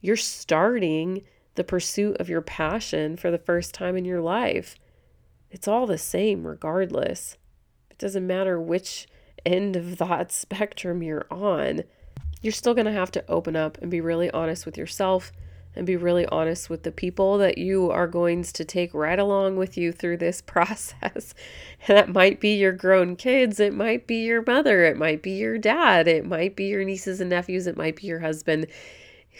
you're 0.00 0.16
starting 0.16 1.22
the 1.54 1.64
pursuit 1.64 2.16
of 2.18 2.28
your 2.28 2.42
passion 2.42 3.16
for 3.16 3.30
the 3.30 3.38
first 3.38 3.72
time 3.72 3.96
in 3.96 4.04
your 4.04 4.20
life 4.20 4.76
it's 5.50 5.66
all 5.66 5.86
the 5.86 5.98
same 5.98 6.46
regardless 6.46 7.36
it 7.96 7.98
doesn't 7.98 8.26
matter 8.26 8.60
which 8.60 9.06
end 9.46 9.74
of 9.74 9.96
that 9.96 10.30
spectrum 10.32 11.02
you're 11.02 11.26
on. 11.30 11.82
You're 12.42 12.52
still 12.52 12.74
going 12.74 12.86
to 12.86 12.92
have 12.92 13.10
to 13.12 13.24
open 13.28 13.56
up 13.56 13.78
and 13.80 13.90
be 13.90 14.00
really 14.00 14.30
honest 14.30 14.66
with 14.66 14.76
yourself 14.76 15.32
and 15.74 15.86
be 15.86 15.96
really 15.96 16.26
honest 16.26 16.68
with 16.68 16.82
the 16.82 16.92
people 16.92 17.38
that 17.38 17.58
you 17.58 17.90
are 17.90 18.06
going 18.06 18.42
to 18.42 18.64
take 18.64 18.92
right 18.94 19.18
along 19.18 19.56
with 19.56 19.76
you 19.76 19.92
through 19.92 20.18
this 20.18 20.40
process. 20.46 21.34
and 21.86 21.88
that 21.96 22.12
might 22.12 22.40
be 22.40 22.56
your 22.56 22.72
grown 22.72 23.16
kids, 23.16 23.60
it 23.60 23.74
might 23.74 24.06
be 24.06 24.24
your 24.24 24.42
mother, 24.46 24.84
it 24.84 24.96
might 24.96 25.22
be 25.22 25.32
your 25.32 25.58
dad, 25.58 26.06
it 26.06 26.26
might 26.26 26.54
be 26.54 26.64
your 26.64 26.84
nieces 26.84 27.20
and 27.20 27.30
nephews, 27.30 27.66
it 27.66 27.76
might 27.76 27.96
be 27.96 28.06
your 28.06 28.20
husband. 28.20 28.66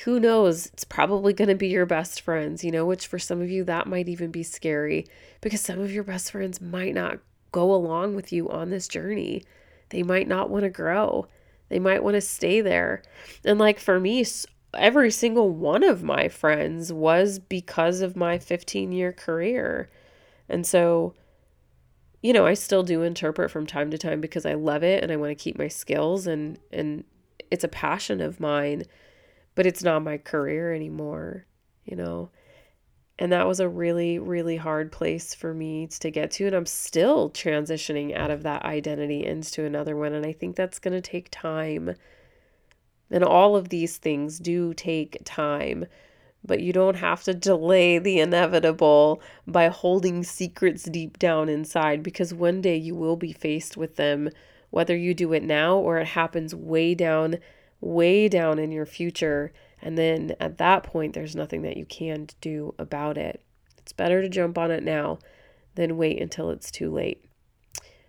Who 0.05 0.21
knows? 0.21 0.67
It's 0.67 0.85
probably 0.85 1.33
going 1.33 1.49
to 1.49 1.55
be 1.55 1.69
your 1.69 1.87
best 1.87 2.21
friends, 2.21 2.63
you 2.63 2.71
know, 2.71 2.85
which 2.85 3.07
for 3.07 3.19
some 3.19 3.41
of 3.41 3.51
you 3.51 3.65
that 3.65 3.87
might 3.87 4.09
even 4.09 4.31
be 4.31 4.43
scary 4.43 5.07
because 5.41 5.63
some 5.63 5.81
of 5.81 5.91
your 5.93 6.05
best 6.05 6.33
friends 6.33 6.61
might 6.61 6.95
not 6.95 7.19
go 7.57 7.73
along 7.73 8.15
with 8.15 8.35
you 8.35 8.51
on 8.51 8.69
this 8.69 8.87
journey. 8.87 9.43
They 9.89 10.03
might 10.03 10.29
not 10.29 10.51
want 10.51 10.65
to 10.65 10.69
grow. 10.69 11.27
They 11.71 11.79
might 11.79 12.05
want 12.05 12.13
to 12.13 12.21
stay 12.21 12.61
there. 12.61 13.03
And 13.47 13.59
like 13.59 13.81
for 13.81 13.99
me, 13.99 14.27
every 14.75 15.11
single 15.11 15.49
one 15.49 15.83
of 15.83 16.03
my 16.03 16.29
friends 16.29 16.93
was 16.93 17.39
because 17.39 18.03
of 18.03 18.15
my 18.15 18.39
15 18.39 18.93
year 18.93 19.11
career. 19.11 19.89
And 20.51 20.67
so, 20.67 21.15
you 22.21 22.35
know, 22.35 22.45
I 22.45 22.53
still 22.53 22.83
do 22.83 23.01
interpret 23.01 23.51
from 23.51 23.67
time 23.67 23.91
to 23.91 23.97
time 23.97 24.21
because 24.21 24.45
I 24.45 24.53
love 24.53 24.83
it 24.83 25.03
and 25.03 25.11
I 25.11 25.17
want 25.17 25.31
to 25.31 25.43
keep 25.43 25.57
my 25.57 25.69
skills 25.69 26.27
and 26.27 26.59
and 26.71 27.05
it's 27.51 27.65
a 27.65 27.69
passion 27.69 28.21
of 28.21 28.39
mine, 28.39 28.83
but 29.55 29.65
it's 29.65 29.83
not 29.83 30.05
my 30.05 30.19
career 30.19 30.75
anymore, 30.75 31.47
you 31.87 31.97
know. 31.97 32.29
And 33.19 33.33
that 33.33 33.47
was 33.47 33.61
a 33.61 33.69
really, 33.69 34.19
really 34.19 34.57
hard 34.57 34.93
place 34.93 35.35
for 35.35 35.55
me 35.55 35.87
to 35.87 36.11
get 36.11 36.31
to. 36.33 36.47
And 36.47 36.55
I'm 36.55 36.67
still 36.67 37.31
transitioning 37.31 38.15
out 38.15 38.31
of 38.31 38.43
that 38.43 38.65
identity 38.65 39.25
into 39.25 39.65
another 39.65 39.97
one. 39.97 40.13
And 40.13 40.27
I 40.27 40.33
think 40.33 40.55
that's 40.55 40.79
going 40.79 40.93
to 40.93 41.01
take 41.01 41.29
time. 41.31 41.95
And 43.11 43.25
all 43.25 43.57
of 43.57 43.71
these 43.71 43.97
things 43.97 44.39
do 44.39 44.75
take 44.75 45.19
time. 45.25 45.87
But 46.45 46.61
you 46.61 46.73
don't 46.73 46.97
have 46.97 47.25
to 47.25 47.35
delay 47.35 47.99
the 47.99 48.21
inevitable 48.21 49.23
by 49.47 49.69
holding 49.69 50.23
secrets 50.23 50.85
deep 50.85 51.19
down 51.19 51.49
inside 51.49 52.03
because 52.03 52.35
one 52.35 52.61
day 52.61 52.77
you 52.77 52.95
will 52.95 53.17
be 53.17 53.33
faced 53.33 53.79
with 53.79 53.97
them, 53.97 54.29
whether 54.71 54.95
you 54.95 55.15
do 55.15 55.33
it 55.33 55.43
now 55.43 55.77
or 55.79 55.99
it 55.99 56.09
happens 56.09 56.55
way 56.55 56.95
down, 56.95 57.39
way 57.81 58.29
down 58.29 58.59
in 58.59 58.73
your 58.73 58.87
future 58.87 59.53
and 59.83 59.97
then 59.97 60.35
at 60.41 60.59
that 60.59 60.83
point, 60.83 61.15
there's 61.15 61.37
nothing 61.37 61.63
that 61.63 61.77
you 61.77 61.85
can 61.85 62.29
do 62.41 62.75
about 62.79 63.19
it. 63.19 63.43
It's 63.79 63.93
better 63.93 64.23
to 64.23 64.29
jump 64.29 64.59
on 64.59 64.71
it 64.71 64.83
now 64.83 65.19
than 65.75 65.97
wait 65.97 66.21
until 66.21 66.51
it's 66.51 66.71
too 66.71 66.91
late. 66.91 67.25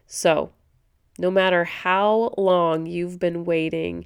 So, 0.06 0.52
no 1.20 1.30
matter 1.30 1.66
how 1.66 2.34
long 2.38 2.86
you've 2.86 3.20
been 3.20 3.44
waiting 3.44 4.06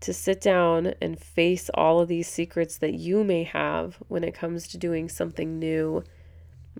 to 0.00 0.12
sit 0.12 0.40
down 0.40 0.94
and 1.00 1.18
face 1.18 1.70
all 1.72 2.00
of 2.00 2.08
these 2.08 2.28
secrets 2.28 2.76
that 2.78 2.94
you 2.94 3.24
may 3.24 3.44
have 3.44 3.96
when 4.08 4.24
it 4.24 4.34
comes 4.34 4.66
to 4.68 4.78
doing 4.78 5.08
something 5.08 5.58
new, 5.58 6.02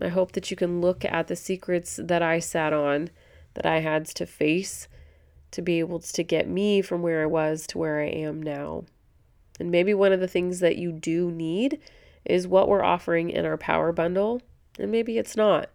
I 0.00 0.08
hope 0.08 0.32
that 0.32 0.50
you 0.50 0.56
can 0.56 0.80
look 0.80 1.04
at 1.04 1.28
the 1.28 1.36
secrets 1.36 2.00
that 2.02 2.20
I 2.20 2.40
sat 2.40 2.72
on, 2.72 3.10
that 3.54 3.64
I 3.64 3.78
had 3.80 4.06
to 4.06 4.26
face 4.26 4.88
to 5.54 5.62
be 5.62 5.78
able 5.78 6.00
to 6.00 6.22
get 6.22 6.48
me 6.48 6.82
from 6.82 7.00
where 7.00 7.22
I 7.22 7.26
was 7.26 7.66
to 7.68 7.78
where 7.78 8.00
I 8.00 8.06
am 8.06 8.42
now. 8.42 8.84
And 9.60 9.70
maybe 9.70 9.94
one 9.94 10.12
of 10.12 10.20
the 10.20 10.28
things 10.28 10.60
that 10.60 10.76
you 10.76 10.90
do 10.90 11.30
need 11.30 11.78
is 12.24 12.48
what 12.48 12.68
we're 12.68 12.82
offering 12.82 13.30
in 13.30 13.44
our 13.44 13.56
power 13.56 13.92
bundle. 13.92 14.42
And 14.78 14.90
maybe 14.90 15.16
it's 15.16 15.36
not, 15.36 15.70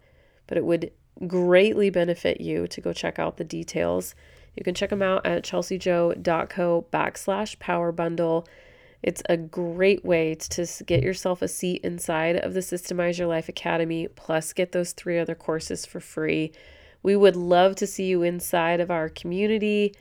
but 0.48 0.58
it 0.58 0.66
would 0.66 0.92
greatly 1.28 1.90
benefit 1.90 2.42
you 2.42 2.68
to 2.68 2.82
go 2.82 2.92
check 2.92 3.20
out 3.20 3.38
the 3.38 3.44
details. 3.46 4.16
You 4.56 4.64
can 4.64 4.76
check 4.76 4.90
them 4.90 5.02
out 5.02 5.26
at 5.26 5.44
chelseajo.co 5.44 6.86
backslash 6.92 7.60
power 7.60 7.92
bundle. 7.94 8.46
It's 9.02 9.24
a 9.30 9.38
great 9.38 10.04
way 10.04 10.36
to 10.36 10.68
get 10.86 11.04
yourself 11.04 11.42
a 11.42 11.48
seat 11.48 11.82
inside 11.86 12.36
of 12.36 12.54
the 12.54 12.60
Systemize 12.60 13.18
Your 13.18 13.28
Life 13.28 13.48
Academy, 13.48 14.10
plus 14.10 14.52
get 14.52 14.74
those 14.74 14.92
three 14.92 15.18
other 15.18 15.36
courses 15.36 15.86
for 15.86 16.02
free. 16.02 16.52
We 17.04 17.16
would 17.16 17.36
love 17.36 17.76
to 17.78 17.88
see 17.88 18.06
you 18.06 18.24
inside 18.24 18.80
of 18.80 18.92
our 18.92 19.10
community 19.10 19.96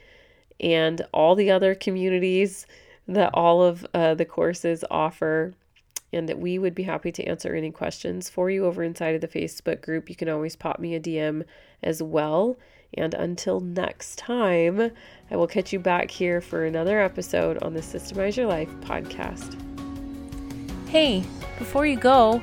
and 0.60 1.02
all 1.12 1.34
the 1.34 1.50
other 1.50 1.74
communities 1.74 2.66
that 3.06 3.30
all 3.32 3.62
of 3.62 3.86
uh, 3.94 4.14
the 4.14 4.24
courses 4.24 4.84
offer 4.90 5.54
and 6.12 6.28
that 6.28 6.38
we 6.38 6.58
would 6.58 6.74
be 6.74 6.82
happy 6.84 7.12
to 7.12 7.24
answer 7.24 7.54
any 7.54 7.70
questions 7.70 8.28
for 8.30 8.50
you 8.50 8.64
over 8.64 8.82
inside 8.82 9.14
of 9.14 9.20
the 9.20 9.28
Facebook 9.28 9.82
group. 9.82 10.08
You 10.08 10.16
can 10.16 10.28
always 10.28 10.56
pop 10.56 10.78
me 10.78 10.94
a 10.94 11.00
DM 11.00 11.44
as 11.82 12.02
well. 12.02 12.58
And 12.94 13.12
until 13.14 13.60
next 13.60 14.16
time, 14.16 14.90
I 15.30 15.36
will 15.36 15.46
catch 15.46 15.72
you 15.72 15.78
back 15.78 16.10
here 16.10 16.40
for 16.40 16.64
another 16.64 17.00
episode 17.00 17.62
on 17.62 17.74
the 17.74 17.80
Systemize 17.80 18.36
Your 18.36 18.46
Life 18.46 18.70
podcast. 18.80 19.60
Hey, 20.88 21.22
before 21.58 21.84
you 21.84 21.96
go, 21.96 22.42